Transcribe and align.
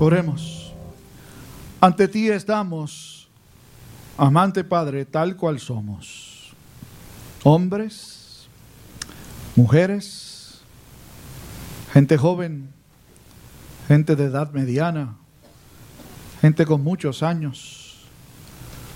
Oremos. 0.00 0.72
Ante 1.80 2.06
ti 2.06 2.28
estamos, 2.28 3.28
amante 4.16 4.62
Padre, 4.62 5.04
tal 5.04 5.34
cual 5.34 5.58
somos. 5.58 6.52
Hombres, 7.42 8.46
mujeres, 9.56 10.60
gente 11.92 12.16
joven, 12.16 12.68
gente 13.88 14.14
de 14.14 14.26
edad 14.26 14.52
mediana, 14.52 15.16
gente 16.40 16.64
con 16.64 16.84
muchos 16.84 17.24
años, 17.24 18.04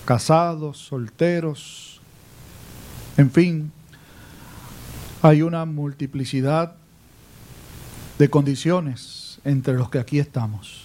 casados, 0.05 0.77
solteros, 0.77 1.99
en 3.17 3.29
fin, 3.29 3.71
hay 5.21 5.41
una 5.41 5.65
multiplicidad 5.65 6.75
de 8.17 8.29
condiciones 8.29 9.41
entre 9.43 9.73
los 9.73 9.89
que 9.89 9.99
aquí 9.99 10.19
estamos. 10.19 10.82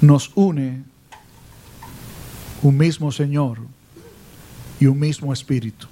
Nos 0.00 0.30
une 0.34 0.84
un 2.62 2.76
mismo 2.76 3.12
Señor 3.12 3.58
y 4.80 4.86
un 4.86 4.98
mismo 4.98 5.32
Espíritu. 5.32 5.86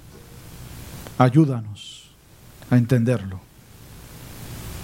Ayúdanos 1.17 2.11
a 2.69 2.77
entenderlo. 2.77 3.39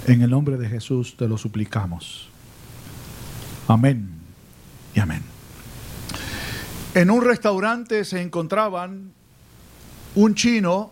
En 0.07 0.21
el 0.21 0.29
nombre 0.29 0.57
de 0.57 0.67
Jesús 0.67 1.15
te 1.17 1.27
lo 1.27 1.37
suplicamos. 1.37 2.29
Amén 3.67 4.09
y 4.95 4.99
amén. 4.99 5.23
En 6.93 7.11
un 7.11 7.23
restaurante 7.23 8.05
se 8.05 8.21
encontraban 8.21 9.11
un 10.15 10.35
chino 10.35 10.91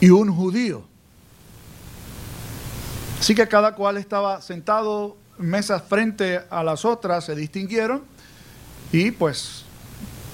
y 0.00 0.10
un 0.10 0.34
judío. 0.34 0.84
Así 3.20 3.34
que 3.34 3.46
cada 3.46 3.74
cual 3.74 3.96
estaba 3.96 4.40
sentado 4.40 5.16
en 5.16 5.17
mesas 5.38 5.82
frente 5.82 6.40
a 6.50 6.62
las 6.62 6.84
otras, 6.84 7.24
se 7.24 7.34
distinguieron 7.34 8.02
y 8.92 9.10
pues 9.10 9.64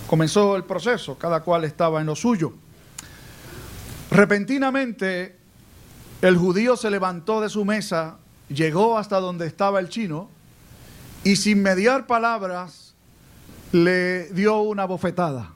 comenzó 0.07 0.57
el 0.57 0.65
proceso, 0.65 1.19
cada 1.19 1.41
cual 1.41 1.65
estaba 1.65 2.01
en 2.01 2.07
lo 2.07 2.17
suyo. 2.17 2.53
Repentinamente 4.11 5.37
el 6.23 6.37
judío 6.37 6.77
se 6.77 6.91
levantó 6.91 7.41
de 7.41 7.49
su 7.49 7.65
mesa, 7.65 8.17
llegó 8.49 8.99
hasta 8.99 9.21
donde 9.21 9.47
estaba 9.47 9.81
el 9.81 9.89
chino 9.89 10.29
y 11.23 11.37
sin 11.37 11.63
mediar 11.63 12.07
palabras 12.07 12.95
le 13.73 14.29
dio 14.31 14.61
una 14.61 14.85
bofetada. 14.85 15.51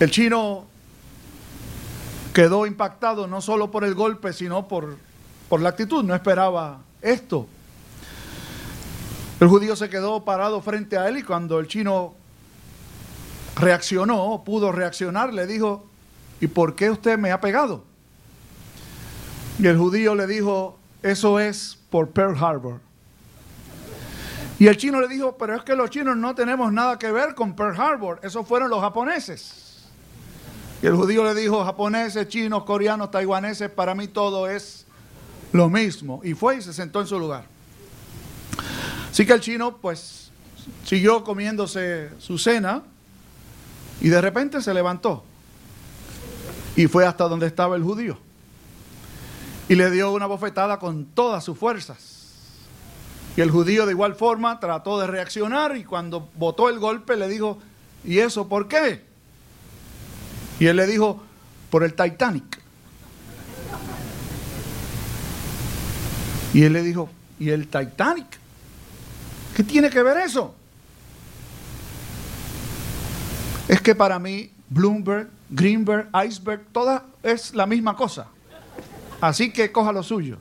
El 0.00 0.10
chino 0.10 0.66
quedó 2.32 2.66
impactado 2.66 3.28
no 3.28 3.40
solo 3.40 3.70
por 3.70 3.84
el 3.84 3.94
golpe, 3.94 4.32
sino 4.32 4.66
por, 4.66 4.98
por 5.48 5.60
la 5.60 5.70
actitud. 5.70 6.04
No 6.04 6.14
esperaba 6.14 6.80
esto. 7.02 7.46
El 9.40 9.48
judío 9.48 9.76
se 9.76 9.88
quedó 9.88 10.24
parado 10.24 10.60
frente 10.62 10.96
a 10.96 11.08
él 11.08 11.18
y 11.18 11.22
cuando 11.22 11.58
el 11.58 11.66
chino 11.66 12.14
reaccionó, 13.56 14.42
pudo 14.44 14.72
reaccionar, 14.72 15.32
le 15.32 15.46
dijo, 15.46 15.84
¿y 16.40 16.46
por 16.46 16.74
qué 16.74 16.90
usted 16.90 17.18
me 17.18 17.30
ha 17.30 17.40
pegado? 17.40 17.84
Y 19.58 19.66
el 19.66 19.78
judío 19.78 20.14
le 20.14 20.26
dijo, 20.26 20.78
eso 21.02 21.38
es 21.38 21.78
por 21.90 22.10
Pearl 22.10 22.36
Harbor. 22.42 22.80
Y 24.58 24.68
el 24.68 24.76
chino 24.76 25.00
le 25.00 25.08
dijo, 25.08 25.36
pero 25.36 25.56
es 25.56 25.62
que 25.62 25.74
los 25.74 25.90
chinos 25.90 26.16
no 26.16 26.34
tenemos 26.34 26.72
nada 26.72 26.98
que 26.98 27.10
ver 27.10 27.34
con 27.34 27.54
Pearl 27.54 27.78
Harbor, 27.78 28.20
esos 28.22 28.46
fueron 28.46 28.70
los 28.70 28.80
japoneses. 28.80 29.88
Y 30.82 30.86
el 30.86 30.94
judío 30.94 31.24
le 31.24 31.34
dijo, 31.34 31.64
japoneses, 31.64 32.28
chinos, 32.28 32.64
coreanos, 32.64 33.10
taiwaneses, 33.10 33.70
para 33.70 33.94
mí 33.94 34.08
todo 34.08 34.48
es 34.48 34.83
lo 35.54 35.70
mismo. 35.70 36.20
Y 36.24 36.34
fue 36.34 36.56
y 36.56 36.62
se 36.62 36.72
sentó 36.72 37.00
en 37.00 37.06
su 37.06 37.18
lugar. 37.18 37.46
Así 39.10 39.24
que 39.24 39.32
el 39.32 39.40
chino 39.40 39.76
pues 39.76 40.30
siguió 40.84 41.22
comiéndose 41.22 42.10
su 42.18 42.38
cena 42.38 42.82
y 44.00 44.08
de 44.08 44.20
repente 44.20 44.60
se 44.60 44.74
levantó 44.74 45.22
y 46.74 46.88
fue 46.88 47.06
hasta 47.06 47.28
donde 47.28 47.46
estaba 47.46 47.76
el 47.76 47.84
judío. 47.84 48.18
Y 49.68 49.76
le 49.76 49.92
dio 49.92 50.10
una 50.10 50.26
bofetada 50.26 50.80
con 50.80 51.04
todas 51.04 51.44
sus 51.44 51.56
fuerzas. 51.56 52.24
Y 53.36 53.40
el 53.40 53.52
judío 53.52 53.86
de 53.86 53.92
igual 53.92 54.16
forma 54.16 54.58
trató 54.58 54.98
de 54.98 55.06
reaccionar 55.06 55.76
y 55.76 55.84
cuando 55.84 56.28
botó 56.34 56.68
el 56.68 56.80
golpe 56.80 57.16
le 57.16 57.28
dijo, 57.28 57.58
¿y 58.02 58.18
eso 58.18 58.48
por 58.48 58.66
qué? 58.66 59.04
Y 60.58 60.66
él 60.66 60.76
le 60.76 60.86
dijo, 60.88 61.22
por 61.70 61.84
el 61.84 61.94
Titanic. 61.94 62.63
Y 66.54 66.62
él 66.62 66.72
le 66.72 66.82
dijo, 66.82 67.10
¿y 67.40 67.50
el 67.50 67.66
Titanic? 67.66 68.38
¿Qué 69.56 69.64
tiene 69.64 69.90
que 69.90 70.02
ver 70.04 70.18
eso? 70.18 70.54
Es 73.66 73.80
que 73.80 73.94
para 73.96 74.20
mí 74.20 74.50
Bloomberg, 74.68 75.28
Greenberg, 75.50 76.08
Iceberg, 76.26 76.64
toda 76.70 77.06
es 77.24 77.54
la 77.54 77.66
misma 77.66 77.96
cosa. 77.96 78.28
Así 79.20 79.50
que 79.50 79.72
coja 79.72 79.90
lo 79.92 80.04
suyo. 80.04 80.38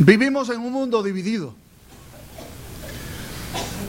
Vivimos 0.00 0.50
en 0.50 0.60
un 0.60 0.72
mundo 0.72 1.00
dividido. 1.02 1.54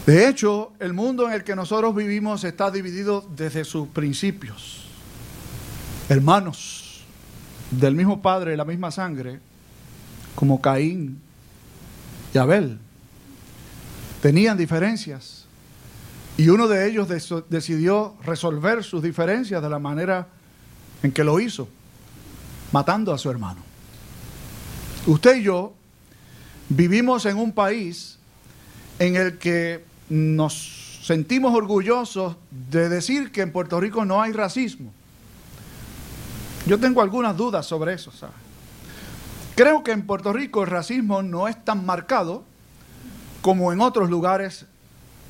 De 0.05 0.27
hecho, 0.27 0.73
el 0.79 0.93
mundo 0.93 1.27
en 1.27 1.33
el 1.33 1.43
que 1.43 1.55
nosotros 1.55 1.95
vivimos 1.95 2.43
está 2.43 2.69
dividido 2.69 3.27
desde 3.35 3.65
sus 3.65 3.87
principios. 3.87 4.85
Hermanos 6.09 6.88
del 7.71 7.95
mismo 7.95 8.21
padre, 8.21 8.51
de 8.51 8.57
la 8.57 8.65
misma 8.65 8.91
sangre, 8.91 9.39
como 10.35 10.61
Caín 10.61 11.19
y 12.33 12.37
Abel, 12.37 12.79
tenían 14.21 14.57
diferencias. 14.57 15.45
Y 16.37 16.49
uno 16.49 16.67
de 16.67 16.87
ellos 16.87 17.09
decidió 17.49 18.15
resolver 18.23 18.83
sus 18.83 19.03
diferencias 19.03 19.61
de 19.61 19.69
la 19.69 19.79
manera 19.79 20.27
en 21.03 21.11
que 21.11 21.23
lo 21.23 21.39
hizo, 21.39 21.67
matando 22.71 23.13
a 23.13 23.17
su 23.17 23.29
hermano. 23.29 23.61
Usted 25.05 25.37
y 25.37 25.43
yo 25.43 25.73
vivimos 26.69 27.25
en 27.25 27.37
un 27.37 27.51
país 27.51 28.17
en 28.99 29.15
el 29.15 29.37
que 29.37 29.83
nos 30.09 30.99
sentimos 31.03 31.55
orgullosos 31.55 32.35
de 32.71 32.87
decir 32.87 33.31
que 33.31 33.41
en 33.41 33.51
Puerto 33.51 33.79
Rico 33.79 34.05
no 34.05 34.21
hay 34.21 34.31
racismo. 34.31 34.93
Yo 36.65 36.79
tengo 36.79 37.01
algunas 37.01 37.35
dudas 37.35 37.65
sobre 37.65 37.93
eso, 37.93 38.11
¿sabes? 38.11 38.35
Creo 39.55 39.83
que 39.83 39.91
en 39.91 40.05
Puerto 40.05 40.31
Rico 40.31 40.61
el 40.61 40.69
racismo 40.69 41.21
no 41.21 41.47
es 41.47 41.63
tan 41.65 41.85
marcado 41.85 42.43
como 43.41 43.73
en 43.73 43.81
otros 43.81 44.09
lugares 44.09 44.65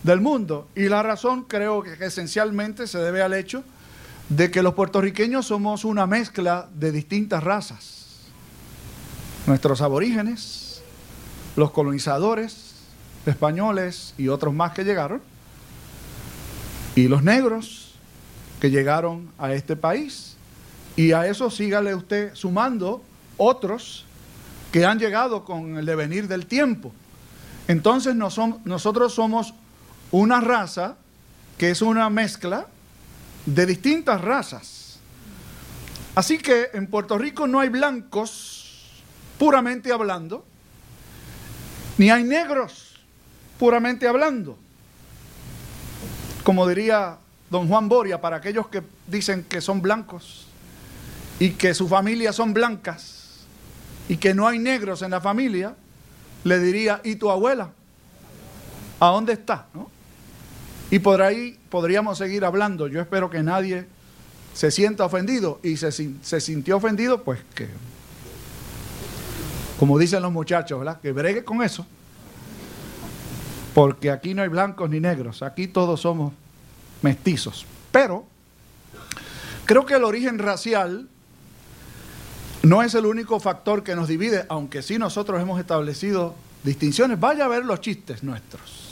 del 0.04 0.22
mundo. 0.22 0.68
Y 0.76 0.90
la 0.90 1.04
razón 1.04 1.44
creo 1.44 1.82
que 1.82 2.06
esencialmente 2.06 2.88
se 2.88 3.00
debe 3.00 3.22
al 3.22 3.34
hecho 3.34 3.64
de 4.30 4.52
que 4.52 4.62
los 4.62 4.76
puertorriqueños 4.76 5.48
somos 5.48 5.84
una 5.86 6.06
mezcla 6.06 6.70
de 6.76 6.92
distintas 6.92 7.44
razas. 7.44 8.28
Nuestros 9.48 9.82
aborígenes, 9.82 10.82
los 11.56 11.72
colonizadores, 11.72 12.76
españoles 13.26 14.14
y 14.18 14.28
otros 14.28 14.54
más 14.54 14.74
que 14.74 14.84
llegaron, 14.84 15.22
y 16.96 17.08
los 17.08 17.24
negros 17.24 17.96
que 18.60 18.70
llegaron 18.70 19.32
a 19.38 19.54
este 19.54 19.76
país. 19.76 20.36
Y 21.00 21.14
a 21.14 21.26
eso 21.28 21.50
sígale 21.50 21.96
usted 21.96 22.36
sumando 22.36 23.02
otros 23.38 24.04
que 24.70 24.86
han 24.86 25.00
llegado 25.00 25.46
con 25.46 25.78
el 25.78 25.86
devenir 25.86 26.28
del 26.28 26.46
tiempo. 26.46 26.92
Entonces 27.70 28.16
nosotros 28.16 29.14
somos 29.14 29.54
una 30.12 30.42
raza 30.42 30.98
que 31.58 31.70
es 31.72 31.82
una 31.82 32.10
mezcla 32.10 32.68
de 33.46 33.66
distintas 33.66 34.20
razas. 34.20 35.00
Así 36.16 36.38
que 36.38 36.72
en 36.74 36.88
Puerto 36.88 37.18
Rico 37.18 37.48
no 37.48 37.62
hay 37.62 37.70
blancos, 37.70 39.02
puramente 39.38 39.94
hablando, 39.94 40.44
ni 41.98 42.10
hay 42.10 42.26
negros 42.26 43.00
puramente 43.58 44.06
hablando. 44.06 44.58
Como 46.44 46.68
diría 46.68 47.16
don 47.50 47.70
Juan 47.70 47.88
Boria, 47.88 48.20
para 48.20 48.36
aquellos 48.36 48.68
que 48.68 48.84
dicen 49.08 49.46
que 49.46 49.62
son 49.62 49.82
blancos 49.82 50.48
y 51.40 51.52
que 51.52 51.74
su 51.74 51.88
familia 51.88 52.34
son 52.34 52.54
blancas 52.54 53.46
y 54.08 54.18
que 54.18 54.34
no 54.34 54.48
hay 54.48 54.60
negros 54.60 55.02
en 55.02 55.12
la 55.12 55.22
familia, 55.22 55.76
le 56.44 56.60
diría, 56.60 57.02
¿y 57.04 57.16
tu 57.16 57.30
abuela? 57.30 57.72
¿A 59.00 59.08
dónde 59.08 59.34
está? 59.34 59.68
Y 60.92 61.00
por 61.00 61.22
ahí 61.22 61.58
podríamos 61.70 62.18
seguir 62.18 62.44
hablando. 62.44 62.88
Yo 62.88 63.00
espero 63.00 63.30
que 63.30 63.44
nadie 63.44 63.86
se 64.54 64.72
sienta 64.72 65.06
ofendido 65.06 65.60
y 65.64 65.78
se, 65.78 65.92
se 65.92 66.42
sintió 66.42 66.78
ofendido, 66.78 67.24
pues 67.24 67.40
que, 67.56 67.70
como 69.80 69.98
dicen 69.98 70.22
los 70.22 70.32
muchachos, 70.32 70.80
¿verdad? 70.80 71.00
Que 71.00 71.12
bregue 71.12 71.44
con 71.44 71.62
eso 71.64 71.86
porque 73.80 74.12
aquí 74.12 74.34
no 74.34 74.42
hay 74.42 74.50
blancos 74.50 74.90
ni 74.90 75.00
negros, 75.00 75.42
aquí 75.42 75.68
todos 75.68 76.02
somos 76.02 76.34
mestizos. 77.02 77.66
Pero 77.92 78.26
creo 79.66 79.86
que 79.86 79.94
el 79.94 80.04
origen 80.04 80.40
racial 80.40 81.08
no 82.64 82.84
es 82.84 82.94
el 82.94 83.06
único 83.06 83.40
factor 83.40 83.84
que 83.84 83.96
nos 83.96 84.08
divide, 84.08 84.46
aunque 84.50 84.82
sí 84.82 84.98
nosotros 84.98 85.42
hemos 85.42 85.60
establecido 85.60 86.36
distinciones. 86.64 87.20
Vaya 87.20 87.46
a 87.46 87.48
ver 87.48 87.64
los 87.64 87.80
chistes 87.80 88.24
nuestros. 88.24 88.88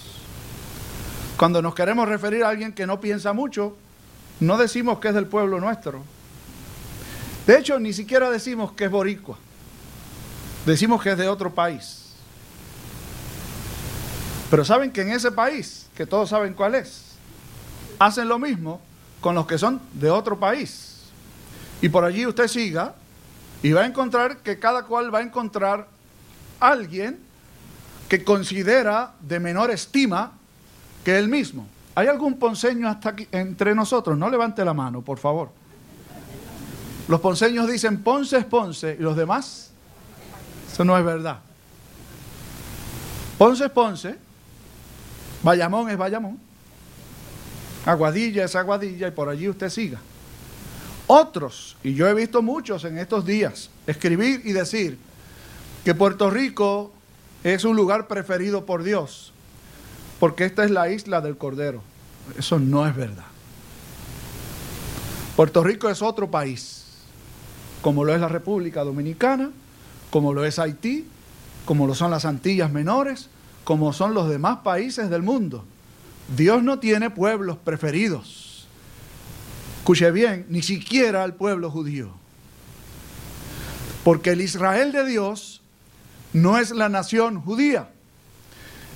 Cuando 1.37 1.61
nos 1.61 1.75
queremos 1.75 2.07
referir 2.07 2.43
a 2.43 2.49
alguien 2.49 2.73
que 2.73 2.87
no 2.87 3.01
piensa 3.01 3.33
mucho, 3.33 3.75
no 4.39 4.57
decimos 4.57 4.99
que 4.99 5.09
es 5.09 5.13
del 5.13 5.27
pueblo 5.27 5.59
nuestro. 5.59 6.01
De 7.45 7.57
hecho, 7.57 7.79
ni 7.79 7.93
siquiera 7.93 8.29
decimos 8.29 8.71
que 8.71 8.85
es 8.85 8.91
boricua. 8.91 9.37
Decimos 10.65 11.01
que 11.01 11.11
es 11.11 11.17
de 11.17 11.27
otro 11.27 11.53
país. 11.53 12.13
Pero 14.49 14.63
saben 14.63 14.91
que 14.91 15.01
en 15.01 15.11
ese 15.11 15.31
país, 15.31 15.87
que 15.95 16.05
todos 16.05 16.29
saben 16.29 16.53
cuál 16.53 16.75
es, 16.75 17.15
hacen 17.99 18.29
lo 18.29 18.39
mismo 18.39 18.81
con 19.19 19.35
los 19.35 19.45
que 19.45 19.57
son 19.57 19.81
de 19.93 20.09
otro 20.09 20.39
país. 20.39 21.01
Y 21.81 21.89
por 21.89 22.05
allí 22.05 22.25
usted 22.25 22.47
siga 22.47 22.95
y 23.63 23.71
va 23.71 23.81
a 23.81 23.85
encontrar 23.85 24.37
que 24.37 24.59
cada 24.59 24.83
cual 24.83 25.13
va 25.13 25.19
a 25.19 25.21
encontrar 25.23 25.87
alguien 26.59 27.19
que 28.07 28.23
considera 28.23 29.13
de 29.19 29.39
menor 29.39 29.71
estima 29.71 30.31
que 31.03 31.17
él 31.17 31.27
mismo. 31.27 31.67
¿Hay 31.95 32.07
algún 32.07 32.37
ponceño 32.37 32.87
hasta 32.87 33.09
aquí 33.09 33.27
entre 33.31 33.73
nosotros? 33.73 34.17
No 34.17 34.29
levante 34.29 34.63
la 34.63 34.73
mano, 34.73 35.01
por 35.01 35.17
favor. 35.17 35.49
Los 37.07 37.21
ponceños 37.21 37.67
dicen 37.67 38.03
Ponce 38.03 38.37
es 38.37 38.45
Ponce 38.45 38.97
y 38.99 39.01
los 39.01 39.15
demás, 39.15 39.71
eso 40.71 40.83
no 40.83 40.97
es 40.97 41.03
verdad. 41.03 41.39
Ponce 43.37 43.65
es 43.65 43.71
Ponce, 43.71 44.15
Bayamón 45.41 45.89
es 45.89 45.97
Bayamón, 45.97 46.37
Aguadilla 47.85 48.43
es 48.43 48.55
Aguadilla 48.55 49.07
y 49.07 49.11
por 49.11 49.29
allí 49.29 49.47
usted 49.47 49.69
siga. 49.69 49.99
Otros, 51.07 51.77
y 51.83 51.93
yo 51.93 52.07
he 52.07 52.13
visto 52.13 52.41
muchos 52.41 52.83
en 52.83 52.97
estos 52.97 53.25
días, 53.25 53.69
escribir 53.87 54.41
y 54.43 54.51
decir 54.51 54.97
que 55.85 55.95
Puerto 55.95 56.29
Rico 56.29 56.91
es 57.45 57.63
un 57.63 57.77
lugar 57.77 58.07
preferido 58.07 58.65
por 58.65 58.83
Dios, 58.83 59.31
porque 60.19 60.43
esta 60.43 60.65
es 60.65 60.71
la 60.71 60.89
isla 60.89 61.21
del 61.21 61.37
Cordero. 61.37 61.81
Eso 62.37 62.59
no 62.59 62.85
es 62.85 62.93
verdad. 62.93 63.25
Puerto 65.37 65.63
Rico 65.63 65.89
es 65.89 66.01
otro 66.01 66.29
país, 66.29 66.83
como 67.81 68.03
lo 68.03 68.13
es 68.13 68.19
la 68.19 68.27
República 68.27 68.83
Dominicana, 68.83 69.51
como 70.09 70.33
lo 70.33 70.43
es 70.43 70.59
Haití, 70.59 71.05
como 71.63 71.87
lo 71.87 71.95
son 71.95 72.11
las 72.11 72.25
Antillas 72.25 72.71
Menores, 72.71 73.29
como 73.63 73.93
son 73.93 74.13
los 74.13 74.29
demás 74.29 74.59
países 74.63 75.09
del 75.09 75.21
mundo. 75.21 75.63
Dios 76.35 76.63
no 76.63 76.79
tiene 76.79 77.09
pueblos 77.09 77.57
preferidos. 77.63 78.46
Escuche 79.87 80.11
bien, 80.11 80.45
ni 80.49 80.61
siquiera 80.61 81.23
al 81.23 81.35
pueblo 81.35 81.71
judío. 81.71 82.11
Porque 84.03 84.31
el 84.31 84.41
Israel 84.41 84.91
de 84.91 85.05
Dios 85.05 85.61
no 86.33 86.57
es 86.57 86.71
la 86.71 86.89
nación 86.89 87.39
judía. 87.39 87.87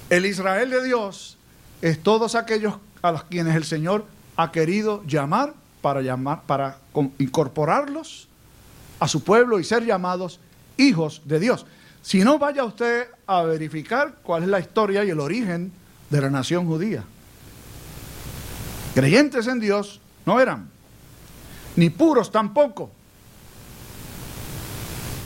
El 0.10 0.26
Israel 0.26 0.70
de 0.70 0.84
Dios 0.84 1.38
es 1.82 2.04
todos 2.04 2.36
aquellos 2.36 2.76
a 3.02 3.14
los 3.14 3.24
quienes 3.24 3.56
el 3.56 3.64
Señor 3.64 4.06
ha 4.36 4.52
querido 4.52 5.02
llamar 5.08 5.54
para 5.82 6.02
llamar 6.02 6.42
para 6.42 6.80
incorporarlos 7.20 8.28
a 9.00 9.08
su 9.08 9.24
pueblo 9.24 9.62
y 9.62 9.64
ser 9.64 9.86
llamados 9.86 10.42
hijos 10.76 11.22
de 11.24 11.40
Dios. 11.40 11.66
Si 12.02 12.20
no 12.20 12.38
vaya 12.38 12.66
usted 12.66 13.08
a 13.28 13.44
verificar 13.44 14.18
cuál 14.24 14.44
es 14.44 14.50
la 14.50 14.60
historia 14.60 15.06
y 15.06 15.10
el 15.10 15.22
origen 15.22 15.72
de 16.10 16.20
la 16.20 16.30
nación 16.30 16.68
judía. 16.68 17.06
Creyentes 18.94 19.48
en 19.48 19.62
Dios 19.62 20.02
no 20.26 20.42
eran 20.42 20.81
ni 21.76 21.90
puros 21.90 22.32
tampoco. 22.32 22.92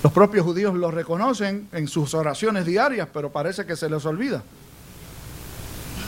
Los 0.03 0.13
propios 0.13 0.45
judíos 0.45 0.75
lo 0.75 0.91
reconocen 0.91 1.67
en 1.71 1.87
sus 1.87 2.13
oraciones 2.13 2.65
diarias, 2.65 3.07
pero 3.11 3.31
parece 3.31 3.65
que 3.65 3.75
se 3.75 3.89
les 3.89 4.05
olvida. 4.05 4.43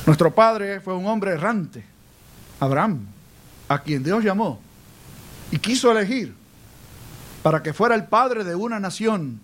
Nuestro 0.06 0.34
padre 0.34 0.80
fue 0.80 0.94
un 0.94 1.08
hombre 1.08 1.32
errante, 1.32 1.84
Abraham, 2.60 3.08
a 3.68 3.82
quien 3.82 4.04
Dios 4.04 4.24
llamó 4.24 4.60
y 5.52 5.58
quiso 5.60 5.92
elegir 5.92 6.34
para 7.42 7.64
que 7.64 7.74
fuera 7.74 7.96
el 7.96 8.06
padre 8.06 8.44
de 8.44 8.56
una 8.56 8.80
nación, 8.80 9.40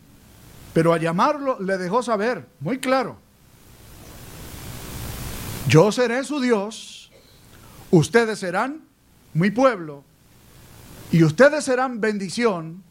pero 0.73 0.93
a 0.93 0.97
llamarlo 0.97 1.59
le 1.59 1.77
dejó 1.77 2.03
saber, 2.03 2.45
muy 2.59 2.79
claro, 2.79 3.17
yo 5.67 5.91
seré 5.91 6.23
su 6.23 6.39
Dios, 6.39 7.11
ustedes 7.91 8.39
serán 8.39 8.81
mi 9.33 9.49
pueblo 9.49 10.03
y 11.13 11.23
ustedes 11.23 11.63
serán 11.63 12.01
bendición 12.01 12.81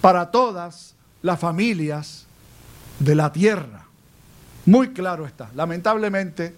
para 0.00 0.30
todas 0.30 0.94
las 1.20 1.38
familias 1.38 2.24
de 2.98 3.14
la 3.14 3.32
tierra. 3.32 3.84
Muy 4.64 4.94
claro 4.94 5.26
está. 5.26 5.50
Lamentablemente, 5.54 6.54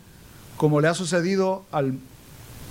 como 0.56 0.80
le 0.80 0.86
ha 0.86 0.94
sucedido 0.94 1.64
al, 1.72 1.98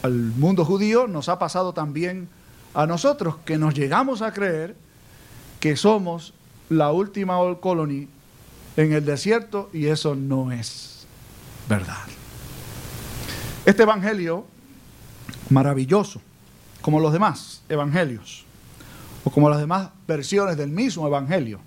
al, 0.01 0.13
mundo 0.13 0.63
judío, 0.63 1.07
nos 1.07 1.27
ha 1.27 1.39
pasado 1.39 1.74
también 1.74 2.30
a 2.74 2.86
nosotros, 2.86 3.36
que 3.44 3.57
nos 3.57 3.74
llegamos 3.74 4.21
a 4.21 4.31
creer 4.31 4.77
que 5.59 5.75
somos 5.75 6.33
la 6.69 6.94
última 6.94 7.38
old 7.38 7.59
colony 7.59 8.07
en 8.77 8.94
el 8.94 9.03
desierto 9.03 9.69
y 9.74 9.88
eso 9.88 10.15
no 10.15 10.53
es 10.53 11.06
verdad. 11.68 12.06
Este 13.65 13.83
evangelio 13.83 14.45
maravilloso 15.50 16.21
como 16.81 17.00
los 17.00 17.13
demás 17.13 17.62
evangelios 17.69 18.45
o 19.24 19.30
como 19.30 19.50
las 19.50 19.60
demás 19.60 19.89
versiones 20.07 20.57
del 20.57 20.69
mismo 20.69 21.07
evangelio. 21.07 21.60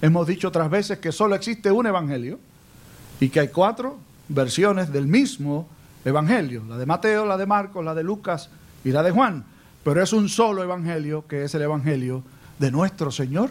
Hemos 0.00 0.26
dicho 0.26 0.48
otras 0.48 0.70
veces 0.70 0.98
que 0.98 1.12
solo 1.12 1.34
existe 1.34 1.72
un 1.72 1.86
evangelio 1.86 2.38
y 3.20 3.30
que 3.30 3.40
hay 3.40 3.48
cuatro 3.48 3.98
versiones 4.28 4.92
del 4.92 5.06
mismo 5.06 5.66
evangelio, 6.04 6.64
la 6.68 6.76
de 6.76 6.86
Mateo, 6.86 7.24
la 7.26 7.36
de 7.36 7.46
Marcos, 7.46 7.84
la 7.84 7.94
de 7.94 8.04
Lucas 8.04 8.50
y 8.84 8.90
la 8.90 9.02
de 9.02 9.10
Juan, 9.10 9.44
pero 9.82 10.02
es 10.02 10.12
un 10.12 10.28
solo 10.28 10.62
evangelio 10.62 11.26
que 11.26 11.44
es 11.44 11.54
el 11.54 11.62
evangelio 11.62 12.22
de 12.58 12.70
nuestro 12.70 13.10
Señor 13.10 13.50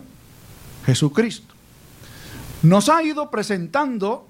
Jesucristo. 0.85 1.53
Nos 2.63 2.89
ha 2.89 3.03
ido 3.03 3.29
presentando 3.29 4.27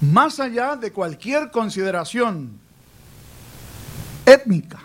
más 0.00 0.40
allá 0.40 0.76
de 0.76 0.92
cualquier 0.92 1.50
consideración 1.50 2.58
étnica, 4.24 4.80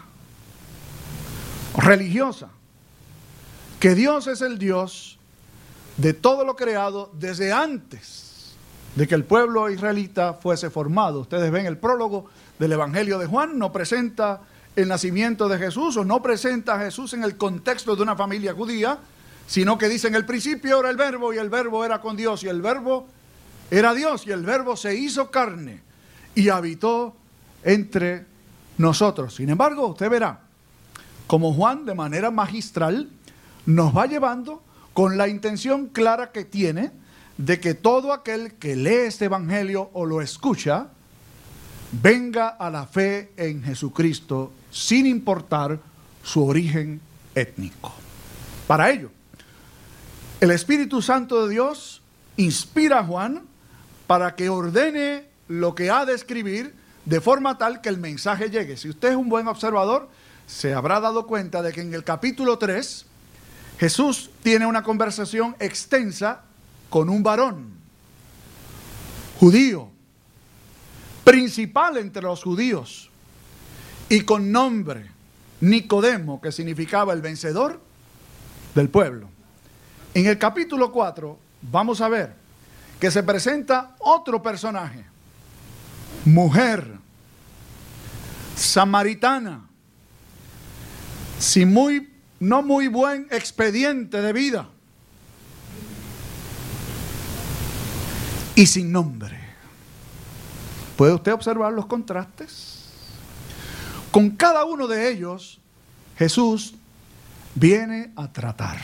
religiosa, 1.78 2.50
que 3.80 3.96
Dios 3.96 4.28
es 4.28 4.42
el 4.42 4.58
Dios 4.58 5.18
de 5.98 6.14
todo 6.14 6.46
lo 6.46 6.56
creado 6.56 7.12
desde 7.14 7.52
antes 7.52 8.56
de 8.96 9.08
que 9.08 9.16
el 9.16 9.24
pueblo 9.24 9.70
israelita 9.70 10.34
fuese 10.34 10.70
formado. 10.70 11.22
Ustedes 11.22 11.52
ven 11.52 11.66
el 11.66 11.78
prólogo 11.78 12.26
del 12.60 12.74
Evangelio 12.74 13.18
de 13.20 13.26
Juan, 13.26 13.58
no 13.58 13.72
presenta 13.72 14.42
el 14.76 14.88
nacimiento 14.88 15.50
de 15.50 15.58
Jesús 15.58 15.98
o 15.98 16.06
no 16.06 16.22
presenta 16.22 16.76
a 16.76 16.80
Jesús 16.80 17.14
en 17.14 17.24
el 17.24 17.38
contexto 17.38 17.96
de 17.96 18.04
una 18.04 18.16
familia 18.16 18.54
judía, 18.54 18.98
sino 19.48 19.78
que 19.78 19.90
dice 19.90 20.08
en 20.08 20.16
el 20.16 20.26
principio 20.26 20.80
era 20.80 20.90
el 20.90 20.98
verbo 20.98 21.34
y 21.34 21.38
el 21.38 21.50
verbo 21.50 21.84
era 21.84 22.00
con 22.00 22.16
Dios 22.16 22.44
y 22.44 22.48
el 22.48 22.62
verbo 22.62 23.08
era 23.70 23.94
Dios 23.94 24.26
y 24.28 24.32
el 24.32 24.44
verbo 24.44 24.76
se 24.76 24.96
hizo 24.96 25.32
carne 25.32 25.82
y 26.36 26.50
habitó 26.50 27.16
entre 27.64 28.26
nosotros. 28.78 29.36
Sin 29.36 29.50
embargo, 29.50 29.88
usted 29.88 30.10
verá, 30.10 30.42
como 31.32 31.54
Juan 31.54 31.86
de 31.86 31.96
manera 31.96 32.30
magistral 32.30 33.08
nos 33.66 33.96
va 33.96 34.06
llevando 34.06 34.62
con 34.92 35.18
la 35.18 35.30
intención 35.30 35.88
clara 35.88 36.34
que 36.34 36.44
tiene 36.44 36.92
de 37.38 37.58
que 37.62 37.74
todo 37.74 38.12
aquel 38.12 38.56
que 38.56 38.76
lee 38.76 39.08
este 39.08 39.26
Evangelio 39.26 39.92
o 39.94 40.06
lo 40.06 40.22
escucha, 40.22 40.88
venga 41.94 42.50
a 42.50 42.70
la 42.70 42.86
fe 42.86 43.32
en 43.38 43.64
Jesucristo 43.64 44.52
sin 44.72 45.06
importar 45.06 45.80
su 46.22 46.46
origen 46.46 47.00
étnico. 47.34 47.94
Para 48.68 48.92
ello, 48.92 49.10
el 50.42 50.52
Espíritu 50.52 51.02
Santo 51.02 51.48
de 51.48 51.54
Dios 51.54 52.02
inspira 52.36 53.00
a 53.00 53.06
Juan 53.06 53.44
para 54.06 54.36
que 54.36 54.50
ordene 54.50 55.28
lo 55.48 55.76
que 55.76 55.92
ha 55.92 56.06
de 56.06 56.14
escribir 56.14 56.76
de 57.06 57.22
forma 57.22 57.58
tal 57.58 57.80
que 57.80 57.88
el 57.88 58.00
mensaje 58.00 58.50
llegue. 58.50 58.76
Si 58.76 58.90
usted 58.90 59.12
es 59.12 59.16
un 59.16 59.30
buen 59.30 59.48
observador, 59.48 60.10
se 60.48 60.74
habrá 60.74 61.00
dado 61.00 61.26
cuenta 61.28 61.62
de 61.62 61.72
que 61.72 61.82
en 61.82 61.94
el 61.94 62.04
capítulo 62.04 62.58
3 62.58 63.06
Jesús 63.80 64.30
tiene 64.44 64.66
una 64.66 64.84
conversación 64.84 65.56
extensa 65.60 66.44
con 66.90 67.10
un 67.10 67.24
varón 67.24 67.72
judío, 69.40 69.90
principal 71.24 71.98
entre 71.98 72.22
los 72.22 72.44
judíos, 72.44 73.10
y 74.08 74.22
con 74.22 74.52
nombre 74.52 75.10
Nicodemo, 75.62 76.40
que 76.40 76.52
significaba 76.52 77.14
el 77.14 77.22
vencedor 77.22 77.82
del 78.76 78.90
pueblo. 78.90 79.30
En 80.14 80.28
el 80.28 80.38
capítulo 80.38 80.92
4 80.92 81.40
vamos 81.64 82.02
a 82.02 82.10
ver 82.10 82.36
que 83.00 83.10
se 83.10 83.24
presenta 83.24 83.96
otro 83.98 84.44
personaje, 84.44 85.04
mujer, 86.26 86.98
samaritana, 88.56 89.71
si 91.42 91.66
muy 91.66 92.08
no 92.40 92.62
muy 92.62 92.88
buen 92.88 93.28
expediente 93.32 94.22
de 94.22 94.34
vida. 94.34 94.70
Y 98.56 98.66
sin 98.68 98.92
nombre. 98.92 99.40
¿Puede 100.98 101.14
usted 101.14 101.34
observar 101.34 101.74
los 101.74 101.88
contrastes? 101.88 102.86
Con 104.12 104.32
cada 104.32 104.66
uno 104.66 104.88
de 104.88 105.10
ellos, 105.10 105.60
Jesús 106.18 106.76
viene 107.56 108.12
a 108.16 108.32
tratar. 108.32 108.78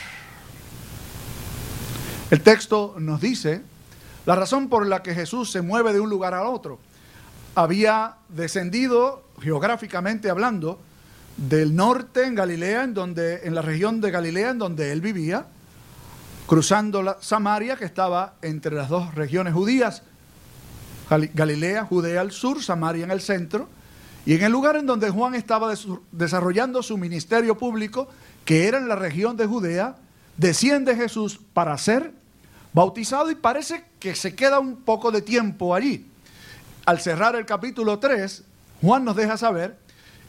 El 2.30 2.40
texto 2.42 2.96
nos 2.98 3.20
dice 3.20 3.62
la 4.26 4.34
razón 4.34 4.68
por 4.68 4.86
la 4.86 5.02
que 5.02 5.14
Jesús 5.14 5.50
se 5.50 5.62
mueve 5.62 5.92
de 5.92 6.00
un 6.00 6.10
lugar 6.10 6.34
al 6.34 6.46
otro. 6.46 6.78
Había 7.54 8.16
descendido, 8.28 9.24
geográficamente 9.40 10.28
hablando, 10.30 10.80
del 11.38 11.74
norte 11.74 12.24
en 12.24 12.34
Galilea, 12.34 12.82
en, 12.82 12.94
donde, 12.94 13.46
en 13.46 13.54
la 13.54 13.62
región 13.62 14.00
de 14.00 14.10
Galilea 14.10 14.50
en 14.50 14.58
donde 14.58 14.92
él 14.92 15.00
vivía, 15.00 15.46
cruzando 16.46 17.02
la 17.02 17.16
Samaria, 17.20 17.76
que 17.76 17.84
estaba 17.84 18.34
entre 18.42 18.74
las 18.74 18.88
dos 18.88 19.14
regiones 19.14 19.54
judías, 19.54 20.02
Galilea, 21.08 21.84
Judea 21.84 22.20
al 22.20 22.32
sur, 22.32 22.62
Samaria 22.62 23.04
en 23.04 23.10
el 23.10 23.20
centro, 23.20 23.68
y 24.26 24.34
en 24.34 24.42
el 24.42 24.52
lugar 24.52 24.76
en 24.76 24.84
donde 24.84 25.10
Juan 25.10 25.34
estaba 25.34 25.72
desarrollando 26.12 26.82
su 26.82 26.98
ministerio 26.98 27.56
público, 27.56 28.08
que 28.44 28.66
era 28.66 28.78
en 28.78 28.88
la 28.88 28.96
región 28.96 29.36
de 29.36 29.46
Judea, 29.46 29.96
desciende 30.36 30.96
Jesús 30.96 31.40
para 31.54 31.78
ser 31.78 32.12
bautizado 32.72 33.30
y 33.30 33.36
parece 33.36 33.84
que 34.00 34.14
se 34.14 34.34
queda 34.34 34.58
un 34.58 34.76
poco 34.76 35.10
de 35.10 35.22
tiempo 35.22 35.74
allí. 35.74 36.06
Al 36.84 37.00
cerrar 37.00 37.36
el 37.36 37.46
capítulo 37.46 37.98
3, 37.98 38.42
Juan 38.82 39.04
nos 39.04 39.16
deja 39.16 39.36
saber 39.36 39.78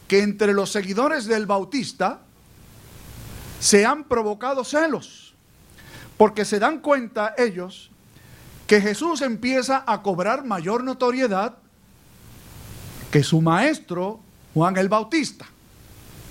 que 0.09 0.23
entre 0.23 0.53
los 0.53 0.71
seguidores 0.71 1.25
del 1.25 1.45
Bautista 1.45 2.21
se 3.59 3.85
han 3.85 4.05
provocado 4.05 4.63
celos, 4.63 5.35
porque 6.17 6.45
se 6.45 6.57
dan 6.57 6.79
cuenta 6.79 7.35
ellos 7.37 7.91
que 8.65 8.81
Jesús 8.81 9.21
empieza 9.21 9.83
a 9.85 10.01
cobrar 10.01 10.43
mayor 10.43 10.83
notoriedad 10.83 11.57
que 13.11 13.23
su 13.23 13.39
maestro 13.39 14.19
Juan 14.55 14.77
el 14.77 14.89
Bautista. 14.89 15.45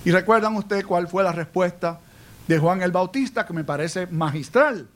Y 0.03 0.11
recuerdan 0.11 0.57
ustedes 0.57 0.85
cuál 0.85 1.07
fue 1.07 1.23
la 1.23 1.31
respuesta 1.31 2.01
de 2.47 2.59
Juan 2.59 2.81
el 2.81 2.91
Bautista, 2.91 3.45
que 3.45 3.53
me 3.53 3.63
parece 3.63 4.07
magistral. 4.07 4.89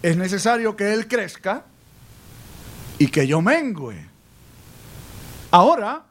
Es 0.00 0.16
necesario 0.16 0.76
que 0.76 0.92
él 0.92 1.08
crezca 1.08 1.64
y 2.98 3.08
que 3.08 3.26
yo 3.26 3.42
mengüe. 3.42 4.08
Ahora, 5.50 6.04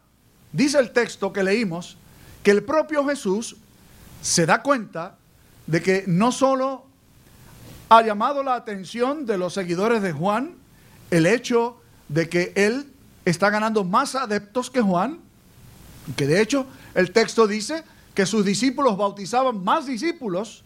dice 0.51 0.77
el 0.77 0.91
texto 0.91 1.31
que 1.31 1.43
leímos, 1.43 1.97
que 2.43 2.51
el 2.51 2.63
propio 2.63 3.05
Jesús 3.05 3.55
se 4.21 4.45
da 4.45 4.61
cuenta 4.61 5.17
de 5.67 5.81
que 5.81 6.03
no 6.07 6.31
solo 6.31 6.85
ha 7.89 8.01
llamado 8.01 8.43
la 8.43 8.55
atención 8.55 9.25
de 9.25 9.37
los 9.37 9.53
seguidores 9.53 10.01
de 10.01 10.13
Juan 10.13 10.55
el 11.11 11.25
hecho 11.25 11.77
de 12.07 12.29
que 12.29 12.53
él 12.55 12.91
está 13.25 13.49
ganando 13.49 13.83
más 13.83 14.15
adeptos 14.15 14.69
que 14.69 14.81
Juan, 14.81 15.19
que 16.15 16.25
de 16.25 16.41
hecho 16.41 16.65
el 16.95 17.11
texto 17.11 17.47
dice 17.47 17.83
que 18.13 18.25
sus 18.25 18.45
discípulos 18.45 18.97
bautizaban 18.97 19.63
más 19.63 19.85
discípulos 19.85 20.63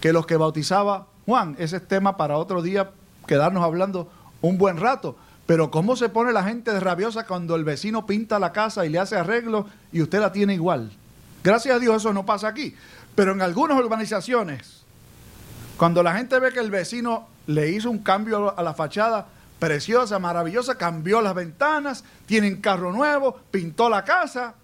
que 0.00 0.12
los 0.12 0.26
que 0.26 0.36
bautizaba 0.36 1.06
Juan. 1.24 1.56
Ese 1.58 1.76
es 1.76 1.88
tema 1.88 2.16
para 2.16 2.38
otro 2.38 2.62
día, 2.62 2.90
quedarnos 3.26 3.64
hablando 3.64 4.10
un 4.42 4.58
buen 4.58 4.76
rato. 4.76 5.16
Pero 5.46 5.70
¿cómo 5.70 5.96
se 5.96 6.08
pone 6.08 6.32
la 6.32 6.42
gente 6.42 6.78
rabiosa 6.80 7.26
cuando 7.26 7.54
el 7.54 7.64
vecino 7.64 8.06
pinta 8.06 8.38
la 8.38 8.52
casa 8.52 8.84
y 8.84 8.88
le 8.88 8.98
hace 8.98 9.16
arreglo 9.16 9.66
y 9.92 10.02
usted 10.02 10.20
la 10.20 10.32
tiene 10.32 10.54
igual? 10.54 10.90
Gracias 11.46 11.76
a 11.76 11.78
Dios 11.78 11.98
eso 11.98 12.12
no 12.12 12.26
pasa 12.26 12.48
aquí. 12.48 12.74
Pero 13.14 13.30
en 13.30 13.40
algunas 13.40 13.78
urbanizaciones, 13.78 14.82
cuando 15.76 16.02
la 16.02 16.16
gente 16.16 16.40
ve 16.40 16.50
que 16.50 16.58
el 16.58 16.72
vecino 16.72 17.28
le 17.46 17.70
hizo 17.70 17.88
un 17.88 18.00
cambio 18.00 18.58
a 18.58 18.60
la 18.64 18.74
fachada 18.74 19.28
preciosa, 19.60 20.18
maravillosa, 20.18 20.76
cambió 20.76 21.20
las 21.20 21.36
ventanas, 21.36 22.02
tienen 22.26 22.60
carro 22.60 22.90
nuevo, 22.90 23.38
pintó 23.52 23.88
la 23.88 24.02
casa. 24.02 24.54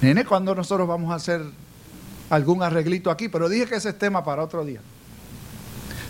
Nene, 0.00 0.24
cuando 0.24 0.56
nosotros 0.56 0.88
vamos 0.88 1.12
a 1.12 1.14
hacer 1.14 1.42
algún 2.30 2.64
arreglito 2.64 3.08
aquí, 3.08 3.28
pero 3.28 3.48
dije 3.48 3.66
que 3.66 3.76
ese 3.76 3.90
es 3.90 3.98
tema 3.98 4.24
para 4.24 4.42
otro 4.42 4.64
día. 4.64 4.80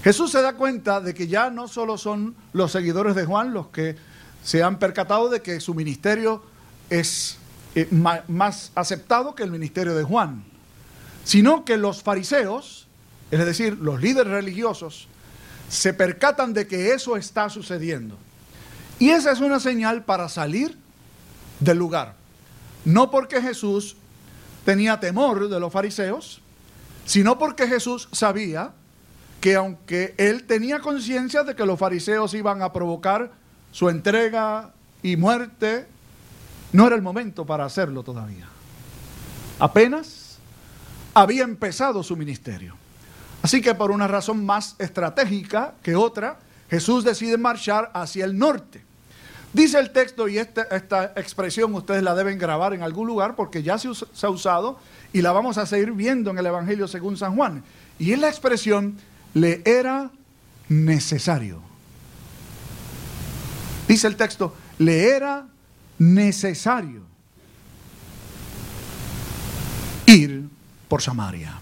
Jesús 0.02 0.32
se 0.32 0.40
da 0.40 0.54
cuenta 0.54 1.02
de 1.02 1.12
que 1.12 1.26
ya 1.26 1.50
no 1.50 1.68
solo 1.68 1.98
son 1.98 2.34
los 2.54 2.72
seguidores 2.72 3.14
de 3.14 3.26
Juan 3.26 3.52
los 3.52 3.66
que 3.66 3.94
se 4.42 4.62
han 4.62 4.78
percatado 4.78 5.28
de 5.28 5.42
que 5.42 5.60
su 5.60 5.74
ministerio 5.74 6.42
es 6.88 7.36
eh, 7.74 7.88
más 7.90 8.70
aceptado 8.74 9.34
que 9.34 9.42
el 9.42 9.50
ministerio 9.50 9.94
de 9.94 10.04
Juan, 10.04 10.44
sino 11.24 11.64
que 11.64 11.76
los 11.76 12.02
fariseos, 12.02 12.86
es 13.30 13.44
decir, 13.44 13.78
los 13.78 14.00
líderes 14.00 14.32
religiosos, 14.32 15.08
se 15.68 15.94
percatan 15.94 16.52
de 16.52 16.66
que 16.66 16.92
eso 16.92 17.16
está 17.16 17.48
sucediendo. 17.48 18.16
Y 18.98 19.10
esa 19.10 19.32
es 19.32 19.40
una 19.40 19.58
señal 19.58 20.04
para 20.04 20.28
salir 20.28 20.76
del 21.60 21.78
lugar. 21.78 22.14
No 22.84 23.10
porque 23.10 23.40
Jesús 23.40 23.96
tenía 24.64 25.00
temor 25.00 25.48
de 25.48 25.60
los 25.60 25.72
fariseos, 25.72 26.40
sino 27.04 27.38
porque 27.38 27.66
Jesús 27.66 28.08
sabía 28.12 28.72
que 29.40 29.56
aunque 29.56 30.14
él 30.16 30.44
tenía 30.44 30.80
conciencia 30.80 31.42
de 31.42 31.54
que 31.54 31.66
los 31.66 31.78
fariseos 31.78 32.34
iban 32.34 32.62
a 32.62 32.72
provocar 32.72 33.32
su 33.72 33.88
entrega 33.88 34.72
y 35.02 35.16
muerte 35.16 35.86
no 36.74 36.88
era 36.88 36.96
el 36.96 37.02
momento 37.02 37.46
para 37.46 37.64
hacerlo 37.64 38.02
todavía. 38.02 38.48
Apenas 39.60 40.38
había 41.14 41.44
empezado 41.44 42.02
su 42.02 42.16
ministerio. 42.16 42.74
Así 43.42 43.60
que 43.60 43.76
por 43.76 43.92
una 43.92 44.08
razón 44.08 44.44
más 44.44 44.74
estratégica 44.80 45.74
que 45.84 45.94
otra, 45.94 46.40
Jesús 46.68 47.04
decide 47.04 47.38
marchar 47.38 47.92
hacia 47.94 48.24
el 48.24 48.36
norte. 48.36 48.82
Dice 49.52 49.78
el 49.78 49.92
texto, 49.92 50.26
y 50.26 50.38
esta, 50.38 50.62
esta 50.62 51.12
expresión 51.14 51.72
ustedes 51.74 52.02
la 52.02 52.16
deben 52.16 52.40
grabar 52.40 52.74
en 52.74 52.82
algún 52.82 53.06
lugar 53.06 53.36
porque 53.36 53.62
ya 53.62 53.78
se, 53.78 53.90
se 53.94 54.26
ha 54.26 54.30
usado 54.30 54.76
y 55.12 55.22
la 55.22 55.30
vamos 55.30 55.58
a 55.58 55.66
seguir 55.66 55.92
viendo 55.92 56.32
en 56.32 56.38
el 56.38 56.46
Evangelio 56.46 56.88
según 56.88 57.16
San 57.16 57.36
Juan. 57.36 57.62
Y 58.00 58.10
es 58.10 58.18
la 58.18 58.28
expresión, 58.28 58.98
le 59.32 59.62
era 59.64 60.10
necesario. 60.68 61.62
Dice 63.86 64.08
el 64.08 64.16
texto, 64.16 64.56
le 64.78 65.10
era 65.10 65.46
necesario 66.12 67.02
ir 70.06 70.48
por 70.88 71.00
Samaria. 71.00 71.58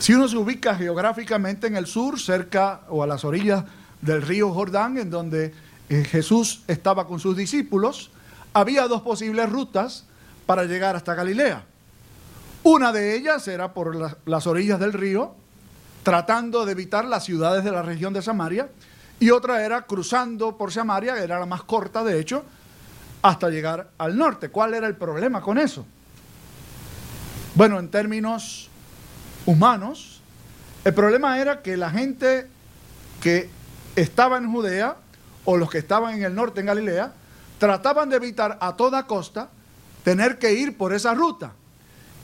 Si 0.00 0.12
uno 0.12 0.28
se 0.28 0.36
ubica 0.36 0.74
geográficamente 0.74 1.66
en 1.66 1.76
el 1.76 1.86
sur, 1.86 2.18
cerca 2.18 2.82
o 2.88 3.02
a 3.02 3.06
las 3.06 3.24
orillas 3.24 3.64
del 4.00 4.22
río 4.22 4.52
Jordán, 4.52 4.98
en 4.98 5.10
donde 5.10 5.54
eh, 5.88 6.04
Jesús 6.04 6.62
estaba 6.66 7.06
con 7.06 7.20
sus 7.20 7.36
discípulos, 7.36 8.10
había 8.52 8.88
dos 8.88 9.02
posibles 9.02 9.48
rutas 9.48 10.04
para 10.46 10.64
llegar 10.64 10.96
hasta 10.96 11.14
Galilea. 11.14 11.64
Una 12.64 12.92
de 12.92 13.16
ellas 13.16 13.46
era 13.48 13.72
por 13.72 14.16
las 14.26 14.46
orillas 14.46 14.80
del 14.80 14.92
río, 14.92 15.34
tratando 16.02 16.66
de 16.66 16.72
evitar 16.72 17.04
las 17.04 17.24
ciudades 17.24 17.64
de 17.64 17.70
la 17.70 17.82
región 17.82 18.12
de 18.12 18.22
Samaria, 18.22 18.68
y 19.20 19.30
otra 19.30 19.64
era 19.64 19.82
cruzando 19.82 20.56
por 20.56 20.72
Samaria, 20.72 21.22
era 21.22 21.38
la 21.38 21.46
más 21.46 21.62
corta 21.62 22.04
de 22.04 22.20
hecho, 22.20 22.44
hasta 23.22 23.50
llegar 23.50 23.90
al 23.98 24.16
norte. 24.16 24.50
¿Cuál 24.50 24.74
era 24.74 24.86
el 24.86 24.96
problema 24.96 25.40
con 25.40 25.58
eso? 25.58 25.86
Bueno, 27.54 27.78
en 27.78 27.90
términos 27.90 28.68
humanos, 29.46 30.20
el 30.84 30.94
problema 30.94 31.38
era 31.40 31.62
que 31.62 31.76
la 31.76 31.90
gente 31.90 32.46
que 33.20 33.50
estaba 33.96 34.38
en 34.38 34.50
Judea 34.50 34.96
o 35.44 35.56
los 35.56 35.70
que 35.70 35.78
estaban 35.78 36.14
en 36.14 36.22
el 36.22 36.34
norte, 36.34 36.60
en 36.60 36.66
Galilea, 36.66 37.12
trataban 37.58 38.10
de 38.10 38.16
evitar 38.16 38.58
a 38.60 38.76
toda 38.76 39.06
costa 39.06 39.48
tener 40.04 40.38
que 40.38 40.52
ir 40.52 40.76
por 40.76 40.92
esa 40.92 41.14
ruta. 41.14 41.52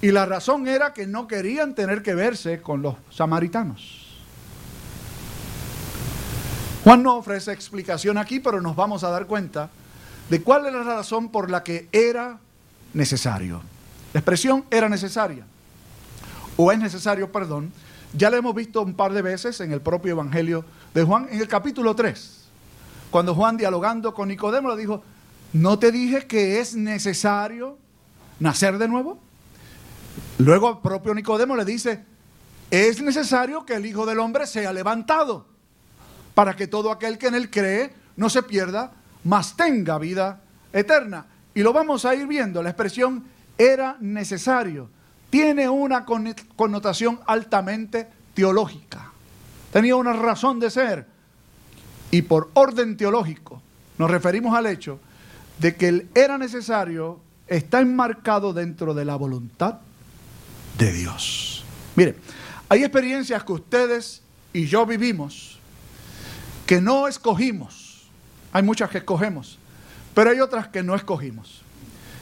Y 0.00 0.12
la 0.12 0.26
razón 0.26 0.68
era 0.68 0.92
que 0.92 1.06
no 1.06 1.26
querían 1.26 1.74
tener 1.74 2.02
que 2.02 2.14
verse 2.14 2.60
con 2.60 2.82
los 2.82 2.96
samaritanos. 3.10 4.04
Juan 6.84 7.02
no 7.02 7.16
ofrece 7.16 7.52
explicación 7.52 8.18
aquí, 8.18 8.40
pero 8.40 8.60
nos 8.60 8.76
vamos 8.76 9.02
a 9.02 9.08
dar 9.08 9.26
cuenta 9.26 9.70
de 10.28 10.43
cuál 10.43 10.66
era 10.66 10.85
la 10.85 10.97
razón 10.97 11.31
por 11.31 11.50
la 11.50 11.62
que 11.62 11.88
era 11.93 12.38
necesario. 12.93 13.62
La 14.12 14.21
expresión 14.21 14.64
era 14.71 14.88
necesaria, 14.88 15.45
o 16.57 16.71
es 16.71 16.78
necesario, 16.78 17.31
perdón, 17.33 17.73
ya 18.12 18.31
la 18.31 18.37
hemos 18.37 18.54
visto 18.54 18.81
un 18.83 18.95
par 18.95 19.12
de 19.12 19.23
veces 19.23 19.61
en 19.61 19.73
el 19.73 19.81
propio 19.81 20.12
Evangelio 20.12 20.64
de 20.95 21.02
Juan, 21.02 21.26
en 21.31 21.40
el 21.40 21.49
capítulo 21.49 21.97
3, 21.97 22.45
cuando 23.11 23.35
Juan 23.35 23.57
dialogando 23.57 24.14
con 24.14 24.28
Nicodemo 24.28 24.71
le 24.71 24.81
dijo, 24.81 25.02
¿no 25.52 25.78
te 25.78 25.90
dije 25.90 26.26
que 26.26 26.61
es 26.61 26.75
necesario 26.76 27.76
nacer 28.38 28.78
de 28.78 28.88
nuevo? 28.88 29.19
Luego 30.38 30.71
el 30.71 30.78
propio 30.78 31.14
Nicodemo 31.14 31.57
le 31.57 31.64
dice, 31.64 32.04
es 32.71 33.02
necesario 33.02 33.64
que 33.64 33.75
el 33.75 33.87
Hijo 33.87 34.07
del 34.07 34.21
Hombre 34.21 34.47
sea 34.47 34.73
levantado, 34.73 35.47
para 36.35 36.54
que 36.54 36.66
todo 36.66 36.90
aquel 36.90 37.19
que 37.19 37.28
en 37.28 37.35
él 37.35 37.50
cree 37.50 37.93
no 38.16 38.31
se 38.31 38.43
pierda, 38.43 38.93
mas 39.25 39.57
tenga 39.57 39.99
vida 39.99 40.40
eterna. 40.73 41.26
Y 41.54 41.62
lo 41.62 41.73
vamos 41.73 42.04
a 42.04 42.14
ir 42.14 42.26
viendo, 42.26 42.62
la 42.62 42.71
expresión 42.71 43.25
era 43.57 43.97
necesario. 44.00 44.90
tiene 45.31 45.69
una 45.69 46.04
connotación 46.04 47.21
altamente 47.26 48.09
teológica. 48.35 49.11
Tenía 49.73 49.97
una 49.97 50.12
razón 50.12 50.61
de 50.61 50.71
ser. 50.71 51.07
Y 52.12 52.23
por 52.23 52.50
orden 52.54 52.97
teológico 52.97 53.61
nos 53.99 54.11
referimos 54.11 54.57
al 54.57 54.66
hecho 54.66 55.00
de 55.59 55.75
que 55.75 55.88
él 55.88 56.09
era 56.14 56.38
necesario, 56.38 57.21
está 57.49 57.81
enmarcado 57.81 58.52
dentro 58.52 58.95
de 58.95 59.04
la 59.04 59.16
voluntad 59.16 59.81
de 60.78 60.93
Dios. 60.93 61.64
Mire, 61.97 62.16
hay 62.69 62.83
experiencias 62.83 63.43
que 63.45 63.52
ustedes 63.52 64.23
y 64.52 64.66
yo 64.66 64.87
vivimos 64.87 65.59
que 66.66 66.81
no 66.81 67.09
escogimos. 67.09 67.84
Hay 68.54 68.62
muchas 68.62 68.88
que 68.88 68.99
escogemos, 68.99 69.58
pero 70.14 70.30
hay 70.30 70.38
otras 70.38 70.68
que 70.68 70.84
no 70.84 70.94
escogimos. 70.94 71.62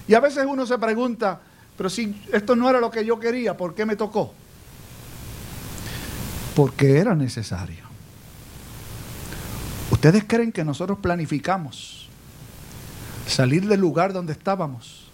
Y 0.08 0.14
a 0.14 0.20
veces 0.20 0.46
uno 0.48 0.64
se 0.64 0.78
pregunta, 0.78 1.40
pero 1.76 1.90
si 1.90 2.24
esto 2.32 2.56
no 2.56 2.70
era 2.70 2.80
lo 2.80 2.90
que 2.90 3.04
yo 3.04 3.20
quería, 3.20 3.54
¿por 3.54 3.74
qué 3.74 3.84
me 3.84 3.96
tocó? 3.96 4.32
Porque 6.56 6.96
era 6.96 7.14
necesario. 7.14 7.84
¿Ustedes 9.90 10.24
creen 10.26 10.52
que 10.52 10.64
nosotros 10.64 10.98
planificamos 11.00 12.08
salir 13.26 13.68
del 13.68 13.80
lugar 13.80 14.14
donde 14.14 14.32
estábamos 14.32 15.10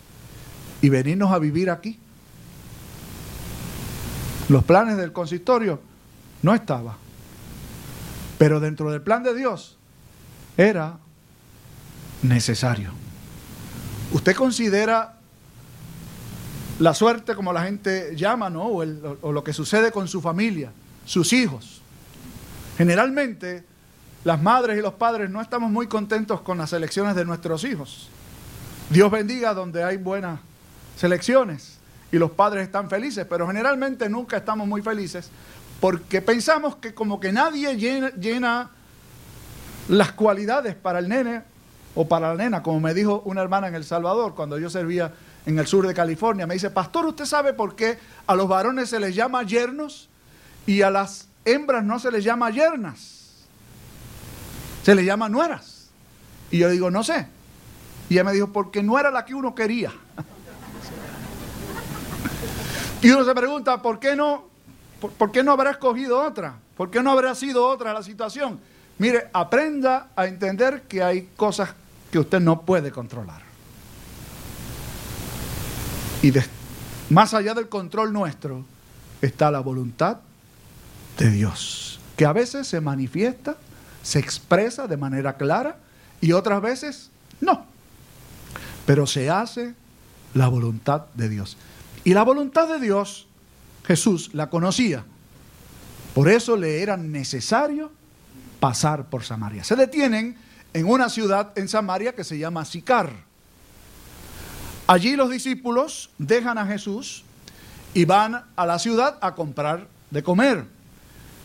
y 0.80 0.88
venirnos 0.88 1.32
a 1.32 1.40
vivir 1.40 1.68
aquí? 1.68 1.98
Los 4.48 4.62
planes 4.62 4.96
del 4.96 5.12
consistorio 5.12 5.80
no 6.42 6.54
estaban. 6.54 6.94
Pero 8.38 8.60
dentro 8.60 8.92
del 8.92 9.02
plan 9.02 9.25
de 9.25 9.34
Dios 9.34 9.76
era 10.56 11.00
necesario. 12.22 12.92
¿Usted 14.12 14.34
considera 14.34 15.14
la 16.78 16.94
suerte, 16.94 17.34
como 17.34 17.52
la 17.52 17.64
gente 17.64 18.14
llama, 18.16 18.50
¿no? 18.50 18.64
O, 18.64 18.84
o, 19.22 19.32
lo 19.32 19.44
que 19.44 19.52
sucede 19.52 19.90
con 19.90 20.06
su 20.08 20.20
familia, 20.20 20.70
sus 21.04 21.32
hijos. 21.32 21.82
Generalmente, 22.76 23.64
las 24.25 24.40
madres 24.40 24.78
y 24.78 24.82
los 24.82 24.94
padres 24.94 25.28
no 25.30 25.40
estamos 25.40 25.70
muy 25.70 25.88
contentos 25.88 26.40
con 26.40 26.58
las 26.58 26.72
elecciones 26.72 27.16
de 27.16 27.25
nuestros 27.25 27.64
hijos. 27.64 28.08
Dios 28.90 29.10
bendiga 29.10 29.54
donde 29.54 29.82
hay 29.82 29.96
buenas 29.96 30.40
selecciones 30.96 31.78
y 32.10 32.18
los 32.18 32.30
padres 32.30 32.64
están 32.64 32.88
felices, 32.88 33.26
pero 33.28 33.46
generalmente 33.46 34.08
nunca 34.08 34.37
estamos 34.37 34.66
muy 34.66 34.80
felices 34.80 35.30
porque 35.80 36.22
pensamos 36.22 36.76
que 36.76 36.94
como 36.94 37.20
que 37.20 37.32
nadie 37.32 37.76
llena, 37.76 38.10
llena 38.10 38.70
las 39.88 40.12
cualidades 40.12 40.75
para 40.75 40.98
el 40.98 41.08
nene 41.08 41.42
o 42.00 42.07
para 42.07 42.28
la 42.28 42.45
nena, 42.45 42.62
como 42.62 42.78
me 42.78 42.95
dijo 42.95 43.23
una 43.25 43.43
hermana 43.43 43.67
en 43.67 43.75
El 43.75 43.83
Salvador 43.83 44.37
cuando 44.37 44.57
yo 44.57 44.71
servía 44.71 45.12
en 45.47 45.59
el 45.59 45.67
sur 45.67 45.85
de 45.85 45.93
California. 45.93 46.47
Me 46.47 46.55
dice, 46.55 46.71
pastor, 46.71 47.05
¿usted 47.07 47.25
sabe 47.25 47.55
por 47.55 47.75
qué 47.75 47.99
a 48.25 48.37
los 48.37 48.47
varones 48.47 48.88
se 48.88 49.00
les 49.00 49.17
llama 49.17 49.43
yernos 49.43 50.09
y 50.64 50.83
a 50.83 50.93
las 50.93 51.26
hembras 51.45 51.83
no 51.83 51.99
se 51.99 52.12
les 52.12 52.23
llama 52.23 52.50
yernas? 52.50 53.47
Se 54.85 54.95
les 54.95 55.05
llama 55.05 55.28
nueras. 55.28 55.88
Y 56.52 56.59
yo 56.59 56.71
digo, 56.71 56.88
no 56.88 57.02
sé. 57.02 57.26
Y 58.09 58.14
ella 58.14 58.23
me 58.23 58.33
dijo, 58.33 58.52
porque 58.52 58.81
no 58.81 58.97
era 58.97 59.11
la 59.11 59.25
que 59.25 59.35
uno 59.35 59.57
quería. 59.57 59.90
y 63.02 63.11
uno 63.11 63.25
se 63.25 63.35
pregunta, 63.35 63.83
¿por 63.83 63.99
qué 63.99 64.14
no? 64.14 64.45
¿Por, 65.00 65.33
qué 65.33 65.43
no 65.43 65.50
habrá 65.50 65.73
escogido 65.73 66.23
otra? 66.23 66.61
¿Por 66.76 66.93
qué 66.93 67.02
no 67.02 67.11
habrá 67.11 67.35
sido 67.35 67.67
otra 67.67 67.93
la 67.93 68.05
situación? 68.05 68.61
Mire, 68.99 69.31
aprenda 69.33 70.11
a 70.14 70.28
entender 70.28 70.83
que 70.83 71.02
hay 71.02 71.28
cosas 71.37 71.71
que 72.10 72.18
usted 72.18 72.40
no 72.40 72.62
puede 72.62 72.90
controlar. 72.90 73.42
Y 76.22 76.32
más 77.10 77.34
allá 77.34 77.54
del 77.54 77.68
control 77.68 78.12
nuestro 78.12 78.64
está 79.22 79.50
la 79.50 79.60
voluntad 79.60 80.18
de 81.18 81.30
Dios, 81.30 82.00
que 82.16 82.24
a 82.24 82.32
veces 82.32 82.66
se 82.66 82.80
manifiesta, 82.80 83.56
se 84.02 84.18
expresa 84.18 84.86
de 84.86 84.96
manera 84.96 85.36
clara 85.36 85.76
y 86.21 86.32
otras 86.32 86.60
veces 86.60 87.10
no. 87.40 87.66
Pero 88.86 89.06
se 89.06 89.30
hace 89.30 89.75
la 90.34 90.49
voluntad 90.49 91.06
de 91.14 91.28
Dios. 91.28 91.56
Y 92.04 92.14
la 92.14 92.23
voluntad 92.23 92.68
de 92.68 92.80
Dios, 92.80 93.26
Jesús 93.84 94.30
la 94.32 94.50
conocía. 94.50 95.04
Por 96.14 96.28
eso 96.28 96.56
le 96.56 96.82
era 96.82 96.97
necesario 96.97 97.92
pasar 98.60 99.06
por 99.06 99.25
Samaria. 99.25 99.62
Se 99.62 99.76
detienen 99.76 100.36
en 100.73 100.89
una 100.89 101.09
ciudad 101.09 101.52
en 101.57 101.69
Samaria 101.69 102.15
que 102.15 102.25
se 102.25 102.39
llama 102.39 102.65
Sicar. 102.65 103.13
Allí 104.87 105.17
los 105.17 105.31
discípulos 105.31 106.11
dejan 106.19 106.59
a 106.59 106.67
Jesús 106.67 107.25
y 107.95 108.04
van 108.04 108.45
a 108.57 108.67
la 108.67 108.78
ciudad 108.78 109.19
a 109.21 109.35
comprar 109.35 109.87
de 110.11 110.23
comer. 110.23 110.65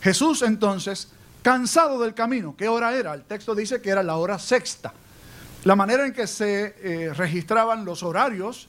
Jesús 0.01 0.41
entonces, 0.41 1.09
cansado 1.41 2.01
del 2.01 2.13
camino, 2.13 2.55
¿qué 2.57 2.67
hora 2.67 2.95
era? 2.95 3.13
El 3.13 3.23
texto 3.23 3.55
dice 3.55 3.81
que 3.81 3.89
era 3.89 4.03
la 4.03 4.15
hora 4.17 4.39
sexta. 4.39 4.93
La 5.63 5.75
manera 5.75 6.05
en 6.05 6.13
que 6.13 6.27
se 6.27 6.75
eh, 6.79 7.13
registraban 7.13 7.85
los 7.85 8.03
horarios 8.03 8.67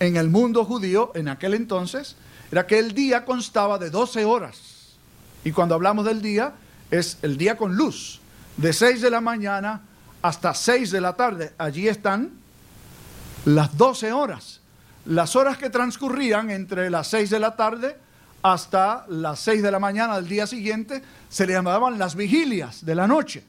en 0.00 0.16
el 0.16 0.30
mundo 0.30 0.64
judío 0.64 1.10
en 1.14 1.28
aquel 1.28 1.54
entonces 1.54 2.16
era 2.50 2.66
que 2.66 2.78
el 2.78 2.94
día 2.94 3.24
constaba 3.24 3.78
de 3.78 3.90
12 3.90 4.24
horas. 4.24 4.96
Y 5.44 5.52
cuando 5.52 5.74
hablamos 5.74 6.04
del 6.04 6.22
día, 6.22 6.54
es 6.90 7.18
el 7.22 7.36
día 7.36 7.56
con 7.56 7.76
luz, 7.76 8.20
de 8.56 8.72
6 8.72 9.02
de 9.02 9.10
la 9.10 9.20
mañana 9.20 9.82
hasta 10.28 10.52
6 10.52 10.90
de 10.90 11.00
la 11.00 11.14
tarde. 11.14 11.54
Allí 11.56 11.88
están 11.88 12.32
las 13.46 13.76
12 13.78 14.12
horas, 14.12 14.60
las 15.06 15.34
horas 15.36 15.56
que 15.56 15.70
transcurrían 15.70 16.50
entre 16.50 16.90
las 16.90 17.08
6 17.08 17.30
de 17.30 17.40
la 17.40 17.56
tarde 17.56 17.96
hasta 18.42 19.06
las 19.08 19.40
6 19.40 19.62
de 19.62 19.70
la 19.70 19.78
mañana 19.78 20.16
del 20.16 20.28
día 20.28 20.46
siguiente, 20.46 21.02
se 21.30 21.46
le 21.46 21.54
llamaban 21.54 21.98
las 21.98 22.14
vigilias 22.14 22.84
de 22.84 22.94
la 22.94 23.06
noche. 23.06 23.42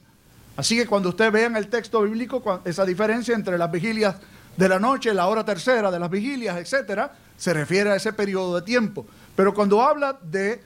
Así 0.56 0.74
que 0.74 0.86
cuando 0.86 1.10
usted 1.10 1.30
vea 1.30 1.46
en 1.46 1.56
el 1.56 1.68
texto 1.68 2.00
bíblico 2.02 2.62
esa 2.64 2.86
diferencia 2.86 3.34
entre 3.34 3.58
las 3.58 3.70
vigilias 3.70 4.16
de 4.56 4.68
la 4.68 4.78
noche, 4.78 5.12
la 5.12 5.26
hora 5.26 5.44
tercera 5.44 5.90
de 5.90 5.98
las 5.98 6.10
vigilias, 6.10 6.56
etcétera, 6.56 7.12
se 7.36 7.52
refiere 7.52 7.90
a 7.90 7.96
ese 7.96 8.14
periodo 8.14 8.56
de 8.56 8.62
tiempo. 8.62 9.06
Pero 9.36 9.52
cuando 9.52 9.82
habla 9.82 10.18
de 10.22 10.62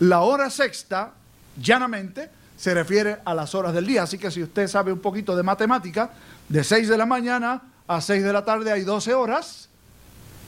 la 0.00 0.20
hora 0.20 0.50
sexta, 0.50 1.12
llanamente, 1.60 2.28
se 2.56 2.74
refiere 2.74 3.18
a 3.24 3.34
las 3.34 3.54
horas 3.54 3.74
del 3.74 3.86
día. 3.86 4.02
Así 4.02 4.18
que 4.18 4.30
si 4.30 4.42
usted 4.42 4.66
sabe 4.68 4.92
un 4.92 5.00
poquito 5.00 5.36
de 5.36 5.42
matemática, 5.42 6.10
de 6.48 6.64
6 6.64 6.88
de 6.88 6.96
la 6.96 7.06
mañana 7.06 7.62
a 7.86 8.00
6 8.00 8.24
de 8.24 8.32
la 8.32 8.44
tarde 8.44 8.72
hay 8.72 8.82
12 8.82 9.14
horas, 9.14 9.68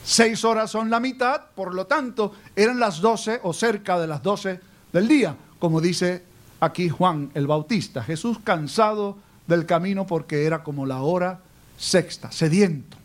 6 0.03 0.43
horas 0.45 0.71
son 0.71 0.89
la 0.89 0.99
mitad, 0.99 1.41
por 1.55 1.73
lo 1.73 1.85
tanto 1.85 2.33
eran 2.55 2.79
las 2.79 2.99
12 3.01 3.41
o 3.43 3.53
cerca 3.53 3.99
de 3.99 4.07
las 4.07 4.23
12 4.23 4.59
del 4.91 5.07
día, 5.07 5.35
como 5.59 5.81
dice 5.81 6.23
aquí 6.59 6.89
Juan 6.89 7.31
el 7.33 7.47
Bautista. 7.47 8.03
Jesús 8.03 8.39
cansado 8.43 9.17
del 9.47 9.65
camino 9.65 10.07
porque 10.07 10.45
era 10.45 10.63
como 10.63 10.85
la 10.85 11.01
hora 11.01 11.39
sexta, 11.77 12.31
sediento. 12.31 12.97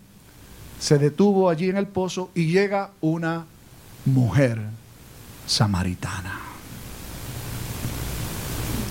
Se 0.80 0.98
detuvo 0.98 1.48
allí 1.48 1.70
en 1.70 1.76
el 1.76 1.86
pozo 1.86 2.30
y 2.34 2.46
llega 2.46 2.90
una 3.00 3.46
mujer 4.04 4.60
samaritana. 5.46 6.43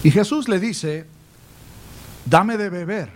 Y 0.04 0.12
Jesús 0.12 0.48
le 0.50 0.60
dice, 0.60 1.06
dame 2.26 2.58
de 2.58 2.70
beber. 2.70 3.10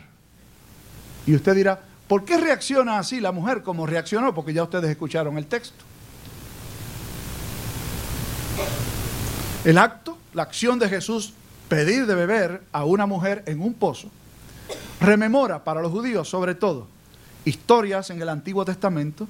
Y 1.25 1.35
usted 1.35 1.53
dirá, 1.53 1.81
¿Por 2.07 2.23
qué 2.23 2.37
reacciona 2.37 2.99
así 2.99 3.19
la 3.19 3.31
mujer 3.31 3.63
como 3.63 3.85
reaccionó? 3.85 4.33
Porque 4.33 4.53
ya 4.53 4.63
ustedes 4.63 4.89
escucharon 4.89 5.37
el 5.37 5.45
texto. 5.45 5.83
El 9.65 9.77
acto, 9.77 10.17
la 10.33 10.43
acción 10.43 10.79
de 10.79 10.87
Jesús, 10.87 11.33
pedir 11.67 12.05
de 12.05 12.15
beber 12.15 12.63
a 12.71 12.85
una 12.85 13.05
mujer 13.05 13.43
en 13.45 13.61
un 13.61 13.73
pozo, 13.73 14.09
rememora 15.01 15.63
para 15.63 15.81
los 15.81 15.91
judíos 15.91 16.29
sobre 16.29 16.55
todo 16.55 16.87
historias 17.43 18.09
en 18.09 18.21
el 18.21 18.29
Antiguo 18.29 18.65
Testamento 18.65 19.27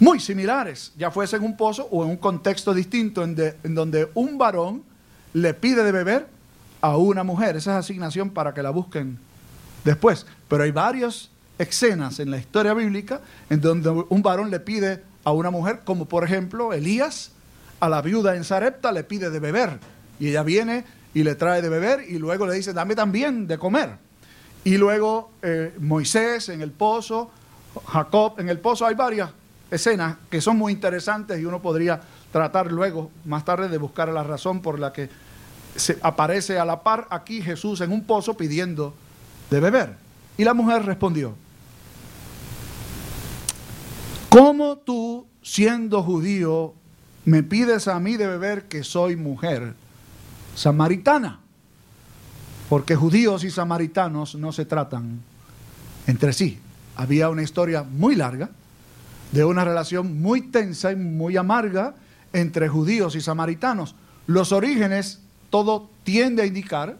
muy 0.00 0.20
similares, 0.20 0.92
ya 0.96 1.10
fuese 1.10 1.36
en 1.36 1.42
un 1.42 1.56
pozo 1.56 1.86
o 1.90 2.04
en 2.04 2.10
un 2.10 2.16
contexto 2.16 2.74
distinto 2.74 3.22
en, 3.22 3.36
en 3.62 3.74
donde 3.74 4.10
un 4.14 4.36
varón 4.36 4.82
le 5.32 5.54
pide 5.54 5.82
de 5.82 5.92
beber 5.92 6.26
a 6.84 6.98
una 6.98 7.24
mujer. 7.24 7.56
Esa 7.56 7.72
es 7.72 7.86
asignación 7.86 8.28
para 8.28 8.52
que 8.52 8.62
la 8.62 8.68
busquen 8.68 9.18
después. 9.84 10.26
Pero 10.48 10.64
hay 10.64 10.70
varios 10.70 11.30
escenas 11.56 12.20
en 12.20 12.30
la 12.30 12.36
historia 12.36 12.74
bíblica 12.74 13.22
en 13.48 13.62
donde 13.62 13.88
un 13.88 14.22
varón 14.22 14.50
le 14.50 14.60
pide 14.60 15.02
a 15.24 15.32
una 15.32 15.50
mujer, 15.50 15.80
como 15.84 16.04
por 16.04 16.24
ejemplo 16.24 16.74
Elías 16.74 17.30
a 17.80 17.88
la 17.88 18.02
viuda 18.02 18.36
en 18.36 18.44
Sarepta 18.44 18.92
le 18.92 19.02
pide 19.02 19.30
de 19.30 19.38
beber 19.38 19.78
y 20.20 20.28
ella 20.28 20.42
viene 20.42 20.84
y 21.14 21.22
le 21.22 21.36
trae 21.36 21.62
de 21.62 21.70
beber 21.70 22.04
y 22.06 22.18
luego 22.18 22.46
le 22.46 22.54
dice 22.54 22.74
dame 22.74 22.94
también 22.94 23.46
de 23.46 23.56
comer. 23.56 23.96
Y 24.62 24.76
luego 24.76 25.30
eh, 25.40 25.72
Moisés 25.78 26.50
en 26.50 26.60
el 26.60 26.70
pozo, 26.70 27.30
Jacob 27.86 28.34
en 28.38 28.50
el 28.50 28.58
pozo, 28.58 28.84
hay 28.84 28.94
varias 28.94 29.30
escenas 29.70 30.16
que 30.28 30.42
son 30.42 30.58
muy 30.58 30.70
interesantes 30.70 31.40
y 31.40 31.46
uno 31.46 31.62
podría 31.62 32.02
tratar 32.30 32.70
luego, 32.70 33.10
más 33.24 33.46
tarde, 33.46 33.70
de 33.70 33.78
buscar 33.78 34.10
la 34.10 34.22
razón 34.22 34.60
por 34.60 34.78
la 34.78 34.92
que 34.92 35.08
se 35.76 35.98
aparece 36.02 36.58
a 36.58 36.64
la 36.64 36.82
par 36.82 37.06
aquí 37.10 37.42
Jesús 37.42 37.80
en 37.80 37.92
un 37.92 38.04
pozo 38.04 38.36
pidiendo 38.36 38.94
de 39.50 39.60
beber. 39.60 39.96
Y 40.36 40.44
la 40.44 40.54
mujer 40.54 40.84
respondió, 40.84 41.34
¿cómo 44.28 44.78
tú, 44.78 45.26
siendo 45.42 46.02
judío, 46.02 46.74
me 47.24 47.42
pides 47.42 47.88
a 47.88 47.98
mí 48.00 48.16
de 48.16 48.26
beber 48.26 48.68
que 48.68 48.82
soy 48.84 49.16
mujer 49.16 49.74
samaritana? 50.54 51.40
Porque 52.68 52.96
judíos 52.96 53.44
y 53.44 53.50
samaritanos 53.50 54.34
no 54.34 54.52
se 54.52 54.64
tratan 54.64 55.20
entre 56.06 56.32
sí. 56.32 56.58
Había 56.96 57.28
una 57.28 57.42
historia 57.42 57.82
muy 57.82 58.14
larga 58.14 58.50
de 59.32 59.44
una 59.44 59.64
relación 59.64 60.20
muy 60.20 60.42
tensa 60.42 60.92
y 60.92 60.96
muy 60.96 61.36
amarga 61.36 61.94
entre 62.32 62.68
judíos 62.68 63.16
y 63.16 63.20
samaritanos. 63.20 63.94
Los 64.26 64.52
orígenes, 64.52 65.20
todo 65.54 65.88
tiende 66.02 66.42
a 66.42 66.46
indicar 66.46 66.96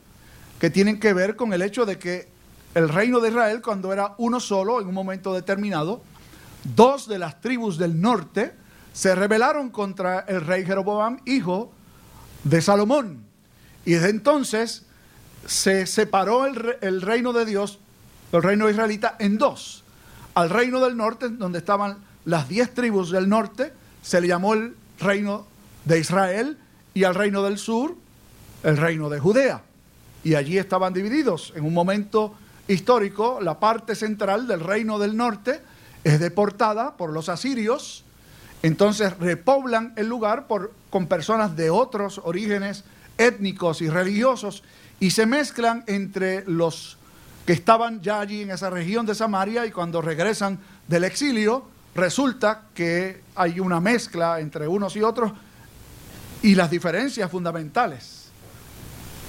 que 0.61 0.71
tienen 0.71 1.01
que 1.01 1.13
ver 1.13 1.35
con 1.35 1.53
el 1.53 1.61
hecho 1.61 1.85
de 1.87 1.99
que 1.99 2.29
el 2.77 2.89
reino 2.89 3.19
de 3.19 3.31
Israel, 3.31 3.61
cuando 3.61 3.93
era 3.93 4.15
uno 4.19 4.39
solo 4.39 4.81
en 4.81 4.87
un 4.87 4.95
momento 4.95 5.35
determinado, 5.35 6.03
dos 6.77 7.09
de 7.09 7.19
las 7.19 7.41
tribus 7.41 7.79
del 7.79 8.01
norte 8.01 8.55
se 8.93 9.17
rebelaron 9.17 9.71
contra 9.71 10.21
el 10.21 10.41
rey 10.41 10.65
Jeroboam, 10.65 11.19
hijo 11.25 11.73
de 12.45 12.63
Salomón. 12.63 13.25
Y 13.85 13.95
desde 13.95 14.11
entonces 14.11 14.87
se 15.47 15.85
separó 15.87 16.47
el, 16.47 16.77
el 16.81 17.03
reino 17.03 17.33
de 17.33 17.47
Dios, 17.47 17.81
el 18.31 18.45
reino 18.45 18.71
israelita, 18.71 19.17
en 19.19 19.37
dos. 19.37 19.83
Al 20.35 20.49
reino 20.49 20.79
del 20.79 20.97
norte, 20.97 21.29
donde 21.29 21.59
estaban 21.59 21.99
las 22.25 22.49
diez 22.49 22.73
tribus 22.73 23.11
del 23.11 23.29
norte, 23.29 23.73
se 24.01 24.21
le 24.21 24.29
llamó 24.29 24.55
el 24.55 24.77
reino 25.01 25.45
de 25.87 25.99
Israel, 25.99 26.57
y 26.95 27.03
al 27.03 27.17
reino 27.17 27.43
del 27.43 27.59
sur, 27.59 27.97
el 28.65 28.77
reino 28.77 29.09
de 29.09 29.21
Judea. 29.21 29.63
Y 30.25 30.35
allí 30.35 30.59
estaban 30.59 30.93
divididos. 30.93 31.53
En 31.55 31.65
un 31.65 31.75
momento 31.75 32.35
histórico, 32.67 33.39
la 33.41 33.61
parte 33.61 33.95
central 33.95 34.49
del 34.49 34.61
reino 34.61 34.99
del 34.99 35.17
norte 35.17 35.61
es 36.03 36.19
deportada 36.19 36.97
por 36.97 37.11
los 37.11 37.29
asirios, 37.29 38.05
entonces 38.63 39.17
repoblan 39.19 39.93
el 39.97 40.09
lugar 40.09 40.47
por, 40.47 40.73
con 40.91 41.07
personas 41.07 41.55
de 41.57 41.71
otros 41.71 42.21
orígenes 42.25 42.85
étnicos 43.19 43.83
y 43.83 43.89
religiosos 43.89 44.63
y 45.01 45.11
se 45.11 45.27
mezclan 45.27 45.85
entre 45.87 46.45
los 46.47 46.97
que 47.47 47.53
estaban 47.53 48.01
ya 48.01 48.21
allí 48.21 48.43
en 48.43 48.51
esa 48.51 48.71
región 48.71 49.05
de 49.05 49.15
Samaria 49.15 49.67
y 49.67 49.71
cuando 49.71 50.01
regresan 50.01 50.59
del 50.89 51.05
exilio, 51.05 51.67
resulta 51.95 52.63
que 52.75 53.21
hay 53.35 53.61
una 53.61 53.81
mezcla 53.81 54.41
entre 54.41 54.67
unos 54.67 54.97
y 54.97 55.03
otros 55.03 55.33
y 56.43 56.55
las 56.55 56.71
diferencias 56.71 57.31
fundamentales 57.31 58.24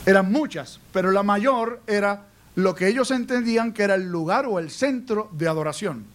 eran 0.05 0.31
muchas, 0.31 0.79
pero 0.91 1.11
la 1.11 1.23
mayor 1.23 1.81
era 1.87 2.25
lo 2.55 2.75
que 2.75 2.87
ellos 2.87 3.11
entendían 3.11 3.73
que 3.73 3.83
era 3.83 3.95
el 3.95 4.09
lugar 4.09 4.45
o 4.45 4.59
el 4.59 4.69
centro 4.69 5.29
de 5.33 5.47
adoración. 5.47 6.05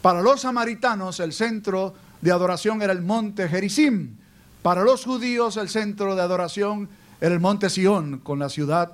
Para 0.00 0.22
los 0.22 0.42
samaritanos 0.42 1.20
el 1.20 1.32
centro 1.32 1.94
de 2.20 2.30
adoración 2.30 2.82
era 2.82 2.92
el 2.92 3.02
monte 3.02 3.48
Gerizim, 3.48 4.16
para 4.62 4.82
los 4.82 5.04
judíos 5.04 5.56
el 5.56 5.68
centro 5.68 6.14
de 6.14 6.22
adoración 6.22 6.88
era 7.20 7.34
el 7.34 7.40
monte 7.40 7.68
Sión 7.68 8.18
con 8.18 8.38
la 8.38 8.48
ciudad 8.48 8.92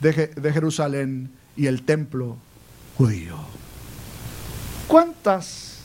de, 0.00 0.28
de 0.28 0.52
Jerusalén 0.52 1.30
y 1.56 1.66
el 1.66 1.82
templo 1.82 2.36
judío. 2.96 3.36
¿Cuántas 4.88 5.80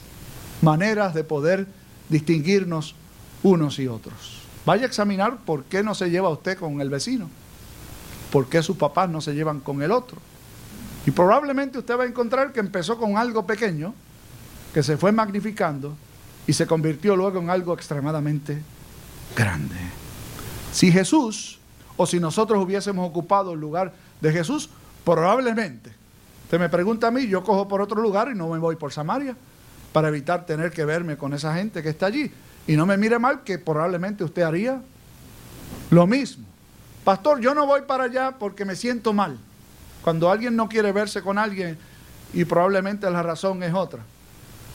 maneras 0.62 1.14
de 1.14 1.24
poder 1.24 1.68
distinguirnos 2.10 2.96
unos 3.44 3.80
y 3.80 3.88
otros? 3.88 4.42
Vaya 4.66 4.84
a 4.84 4.88
examinar 4.88 5.38
por 5.46 5.64
qué 5.66 5.84
no 5.84 5.96
se 5.96 6.10
lleva 6.10 6.30
usted 6.30 6.58
con 6.58 6.82
el 6.82 6.90
vecino, 6.90 7.30
por 8.32 8.48
qué 8.48 8.64
sus 8.64 8.78
papás 8.78 9.10
no 9.10 9.22
se 9.22 9.34
llevan 9.34 9.60
con 9.60 9.82
el 9.82 9.92
otro. 9.92 10.18
Y 11.06 11.12
probablemente 11.12 11.80
usted 11.80 11.98
va 11.98 12.04
a 12.04 12.08
encontrar 12.08 12.54
que 12.54 12.60
empezó 12.60 12.98
con 12.98 13.18
algo 13.18 13.46
pequeño, 13.46 13.94
que 14.74 14.84
se 14.84 14.98
fue 14.98 15.12
magnificando 15.12 15.96
y 16.48 16.54
se 16.54 16.66
convirtió 16.66 17.16
luego 17.16 17.40
en 17.40 17.50
algo 17.50 17.74
extremadamente 17.74 18.62
grande. 19.36 19.76
Si 20.72 20.92
Jesús, 20.92 21.60
o 21.98 22.06
si 22.06 22.20
nosotros 22.20 22.64
hubiésemos 22.64 23.08
ocupado 23.08 23.54
el 23.54 23.60
lugar 23.60 23.94
de 24.22 24.32
Jesús, 24.32 24.70
probablemente, 25.04 25.92
usted 26.46 26.60
me 26.60 26.70
pregunta 26.70 27.08
a 27.08 27.12
mí, 27.12 27.28
yo 27.28 27.44
cojo 27.44 27.68
por 27.68 27.82
otro 27.82 28.02
lugar 28.02 28.30
y 28.32 28.36
no 28.36 28.50
me 28.50 28.60
voy 28.60 28.76
por 28.76 28.94
Samaria 28.94 29.36
para 29.92 30.08
evitar 30.08 30.46
tener 30.46 30.72
que 30.72 30.86
verme 30.86 31.18
con 31.18 31.34
esa 31.34 31.54
gente 31.56 31.84
que 31.84 31.90
está 31.90 32.06
allí. 32.06 32.32
Y 32.68 32.76
no 32.76 32.86
me 32.86 32.96
mire 32.96 33.20
mal 33.20 33.44
que 33.44 33.58
probablemente 33.58 34.24
usted 34.24 34.44
haría 34.44 34.82
lo 35.90 36.08
mismo. 36.08 36.46
Pastor, 37.04 37.40
yo 37.40 37.54
no 37.56 37.66
voy 37.66 37.82
para 37.82 38.06
allá 38.06 38.36
porque 38.38 38.66
me 38.66 38.76
siento 38.76 39.14
mal. 39.14 39.38
Cuando 40.04 40.30
alguien 40.30 40.56
no 40.56 40.70
quiere 40.70 40.92
verse 40.92 41.22
con 41.22 41.38
alguien 41.38 41.78
y 42.34 42.46
probablemente 42.46 43.10
la 43.10 43.24
razón 43.24 43.64
es 43.64 43.74
otra. 43.74 44.02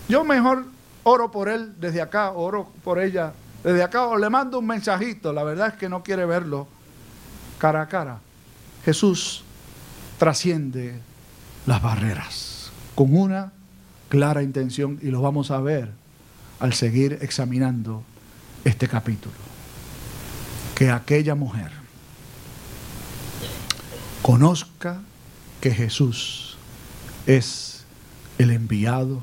Yo 0.09 0.25
mejor 0.25 0.65
oro 1.03 1.31
por 1.31 1.49
él 1.49 1.73
desde 1.79 2.01
acá, 2.01 2.33
oro 2.33 2.69
por 2.85 3.01
ella 3.01 3.33
desde 3.63 3.83
acá 3.83 4.07
o 4.07 4.17
le 4.17 4.31
mando 4.31 4.59
un 4.59 4.67
mensajito. 4.67 5.33
La 5.33 5.45
verdad 5.45 5.69
es 5.69 5.75
que 5.75 5.89
no 5.89 6.03
quiere 6.03 6.27
verlo 6.27 6.69
cara 7.59 7.83
a 7.83 7.89
cara. 7.89 8.19
Jesús 8.85 9.45
trasciende 10.19 11.01
las 11.67 11.83
barreras 11.83 12.71
con 12.95 13.17
una 13.17 13.53
clara 14.09 14.43
intención 14.43 14.99
y 15.03 15.11
lo 15.11 15.21
vamos 15.21 15.51
a 15.51 15.61
ver 15.61 15.91
al 16.61 16.73
seguir 16.73 17.19
examinando 17.21 18.03
este 18.65 18.89
capítulo. 18.89 19.35
Que 20.75 20.91
aquella 20.91 21.35
mujer 21.35 21.73
conozca 24.27 25.03
que 25.61 25.71
Jesús 25.71 26.57
es 27.29 27.85
el 28.39 28.51
enviado 28.51 29.23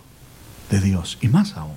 de 0.70 0.80
Dios. 0.80 1.18
Y 1.20 1.28
más 1.28 1.58
aún, 1.58 1.76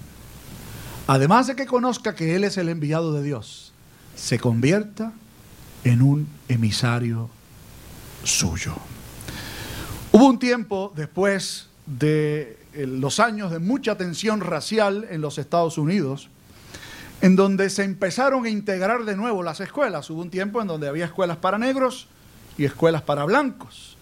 además 1.09 1.49
de 1.49 1.57
que 1.57 1.67
conozca 1.67 2.15
que 2.15 2.37
Él 2.37 2.45
es 2.45 2.57
el 2.57 2.69
enviado 2.69 3.13
de 3.13 3.25
Dios, 3.25 3.73
se 4.15 4.39
convierta 4.39 5.13
en 5.83 6.03
un 6.03 6.29
emisario 6.47 7.29
suyo. 8.23 8.77
Hubo 10.13 10.27
un 10.29 10.39
tiempo 10.39 10.93
después 10.95 11.67
de 11.85 12.61
los 12.75 13.19
años 13.19 13.51
de 13.51 13.59
mucha 13.59 13.97
tensión 13.97 14.41
racial 14.41 15.05
en 15.11 15.21
los 15.21 15.39
Estados 15.39 15.79
Unidos, 15.79 16.29
en 17.23 17.35
donde 17.35 17.71
se 17.71 17.83
empezaron 17.83 18.45
a 18.45 18.51
integrar 18.51 19.05
de 19.05 19.17
nuevo 19.17 19.43
las 19.43 19.59
escuelas. 19.59 20.11
Hubo 20.11 20.23
un 20.23 20.31
tiempo 20.31 20.63
en 20.63 20.69
donde 20.69 20.87
había 20.87 21.07
escuelas 21.07 21.39
para 21.39 21.59
negros 21.59 22.07
y 22.59 22.65
escuelas 22.65 23.03
para 23.03 23.25
blancos. 23.25 23.97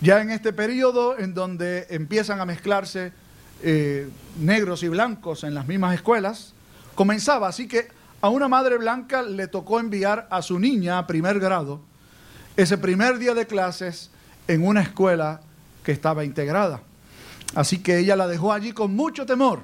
Ya 0.00 0.20
en 0.20 0.30
este 0.30 0.52
periodo 0.52 1.18
en 1.18 1.34
donde 1.34 1.86
empiezan 1.90 2.40
a 2.40 2.46
mezclarse 2.46 3.12
eh, 3.62 4.08
negros 4.38 4.82
y 4.82 4.88
blancos 4.88 5.44
en 5.44 5.54
las 5.54 5.66
mismas 5.66 5.94
escuelas, 5.94 6.54
comenzaba. 6.94 7.48
Así 7.48 7.68
que 7.68 7.88
a 8.22 8.28
una 8.28 8.48
madre 8.48 8.78
blanca 8.78 9.22
le 9.22 9.46
tocó 9.46 9.80
enviar 9.80 10.26
a 10.30 10.42
su 10.42 10.58
niña 10.58 10.98
a 10.98 11.06
primer 11.06 11.38
grado 11.40 11.80
ese 12.56 12.76
primer 12.78 13.18
día 13.18 13.34
de 13.34 13.46
clases 13.46 14.10
en 14.48 14.66
una 14.66 14.82
escuela 14.82 15.40
que 15.84 15.92
estaba 15.92 16.24
integrada. 16.24 16.82
Así 17.54 17.78
que 17.78 17.98
ella 17.98 18.16
la 18.16 18.26
dejó 18.26 18.52
allí 18.52 18.72
con 18.72 18.94
mucho 18.94 19.26
temor. 19.26 19.60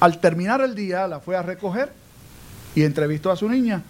Al 0.00 0.20
terminar 0.20 0.60
el 0.60 0.74
día 0.74 1.06
la 1.06 1.20
fue 1.20 1.36
a 1.36 1.42
recoger 1.42 1.92
y 2.74 2.82
entrevistó 2.84 3.30
a 3.30 3.36
su 3.36 3.48
niña. 3.48 3.82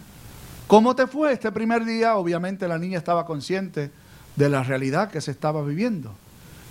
¿Cómo 0.72 0.96
te 0.96 1.06
fue 1.06 1.34
este 1.34 1.52
primer 1.52 1.84
día? 1.84 2.16
Obviamente 2.16 2.66
la 2.66 2.78
niña 2.78 2.96
estaba 2.96 3.26
consciente 3.26 3.90
de 4.36 4.48
la 4.48 4.62
realidad 4.62 5.10
que 5.10 5.20
se 5.20 5.30
estaba 5.30 5.62
viviendo. 5.62 6.14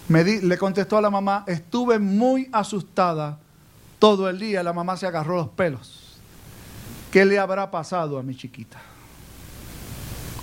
Me 0.08 0.24
le 0.24 0.58
contestó 0.58 0.98
a 0.98 1.02
la 1.02 1.12
mamá, 1.12 1.44
estuve 1.46 2.00
muy 2.00 2.50
asustada 2.52 3.38
todo 4.00 4.28
el 4.28 4.40
día. 4.40 4.64
La 4.64 4.74
mamá 4.74 4.98
se 4.98 5.06
agarró 5.06 5.36
los 5.36 5.50
pelos. 5.50 6.18
¿Qué 7.12 7.26
le 7.26 7.38
habrá 7.38 7.70
pasado 7.70 8.18
a 8.18 8.24
mi 8.24 8.36
chiquita? 8.36 8.82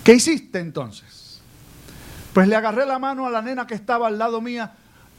¿Qué 0.05 0.15
hiciste 0.15 0.61
entonces? 0.61 1.41
Pues 2.33 2.47
le 2.47 2.55
agarré 2.55 2.87
la 2.87 3.01
mano 3.01 3.27
a 3.27 3.31
la 3.31 3.43
nena 3.43 3.67
que 3.67 3.75
estaba 3.75 4.07
al 4.07 4.19
lado 4.19 4.41
mía 4.41 4.73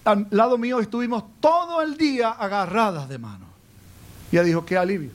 al 0.06 0.28
lado 0.30 0.58
mío 0.58 0.80
estuvimos 0.80 1.25
todo 1.41 1.82
el 1.82 1.97
día 1.97 2.30
agarradas 2.30 3.10
de 3.10 3.17
mano. 3.17 3.47
Y 4.32 4.38
ella 4.38 4.45
dijo, 4.45 4.65
qué 4.65 4.78
alivio, 4.78 5.12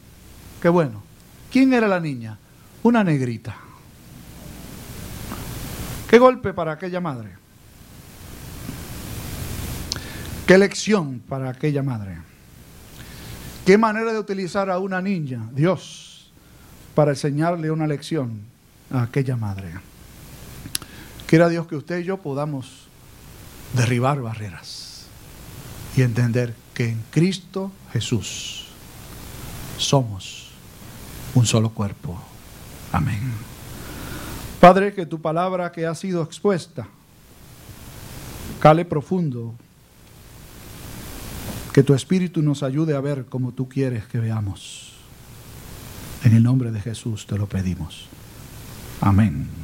qué 0.61 0.69
bueno. 0.69 1.03
¿Quién 1.51 1.73
era 1.73 1.89
la 1.89 2.01
niña? 2.01 2.39
Una 2.85 3.03
negrita. 3.03 3.57
Qué 6.07 6.19
golpe 6.19 6.53
para 6.53 6.73
aquella 6.73 7.01
madre. 7.01 7.31
Qué 10.47 10.59
lección 10.59 11.21
para 11.27 11.49
aquella 11.49 11.83
madre. 11.83 12.19
Qué 13.65 13.79
manera 13.79 14.13
de 14.13 14.19
utilizar 14.19 14.69
a 14.69 14.79
una 14.79 15.01
niña, 15.01 15.49
Dios, 15.55 16.31
para 16.95 17.13
enseñarle 17.13 17.71
una 17.71 17.87
lección 17.87 18.43
a 18.91 19.05
aquella 19.05 19.37
madre. 19.39 19.73
Quiera 21.27 21.49
Dios 21.49 21.67
que 21.67 21.77
usted 21.77 22.01
y 22.01 22.05
yo 22.05 22.19
podamos 22.19 22.87
derribar 23.73 24.21
barreras 24.21 25.07
y 25.97 26.03
entender 26.03 26.55
que 26.75 26.91
en 26.91 27.03
Cristo 27.11 27.73
Jesús 27.95 28.67
somos 29.79 30.51
un 31.35 31.47
solo 31.47 31.71
cuerpo. 31.71 32.34
Amén. 32.95 33.21
Padre, 34.61 34.95
que 34.95 35.05
tu 35.05 35.21
palabra 35.21 35.73
que 35.73 35.85
ha 35.85 35.95
sido 35.95 36.23
expuesta 36.23 36.87
cale 38.61 38.85
profundo 38.85 39.55
Que 41.75 41.83
tu 41.83 41.93
Espíritu 41.93 42.41
nos 42.41 42.63
ayude 42.63 42.95
a 42.95 43.01
ver 43.01 43.27
como 43.27 43.51
tú 43.51 43.69
quieres 43.69 44.07
que 44.07 44.21
veamos. 44.21 44.93
En 46.23 46.37
el 46.37 46.45
nombre 46.45 46.71
de 46.71 46.81
Jesús 46.81 47.27
te 47.27 47.37
lo 47.37 47.49
pedimos. 47.49 48.07
Amén. 49.01 49.64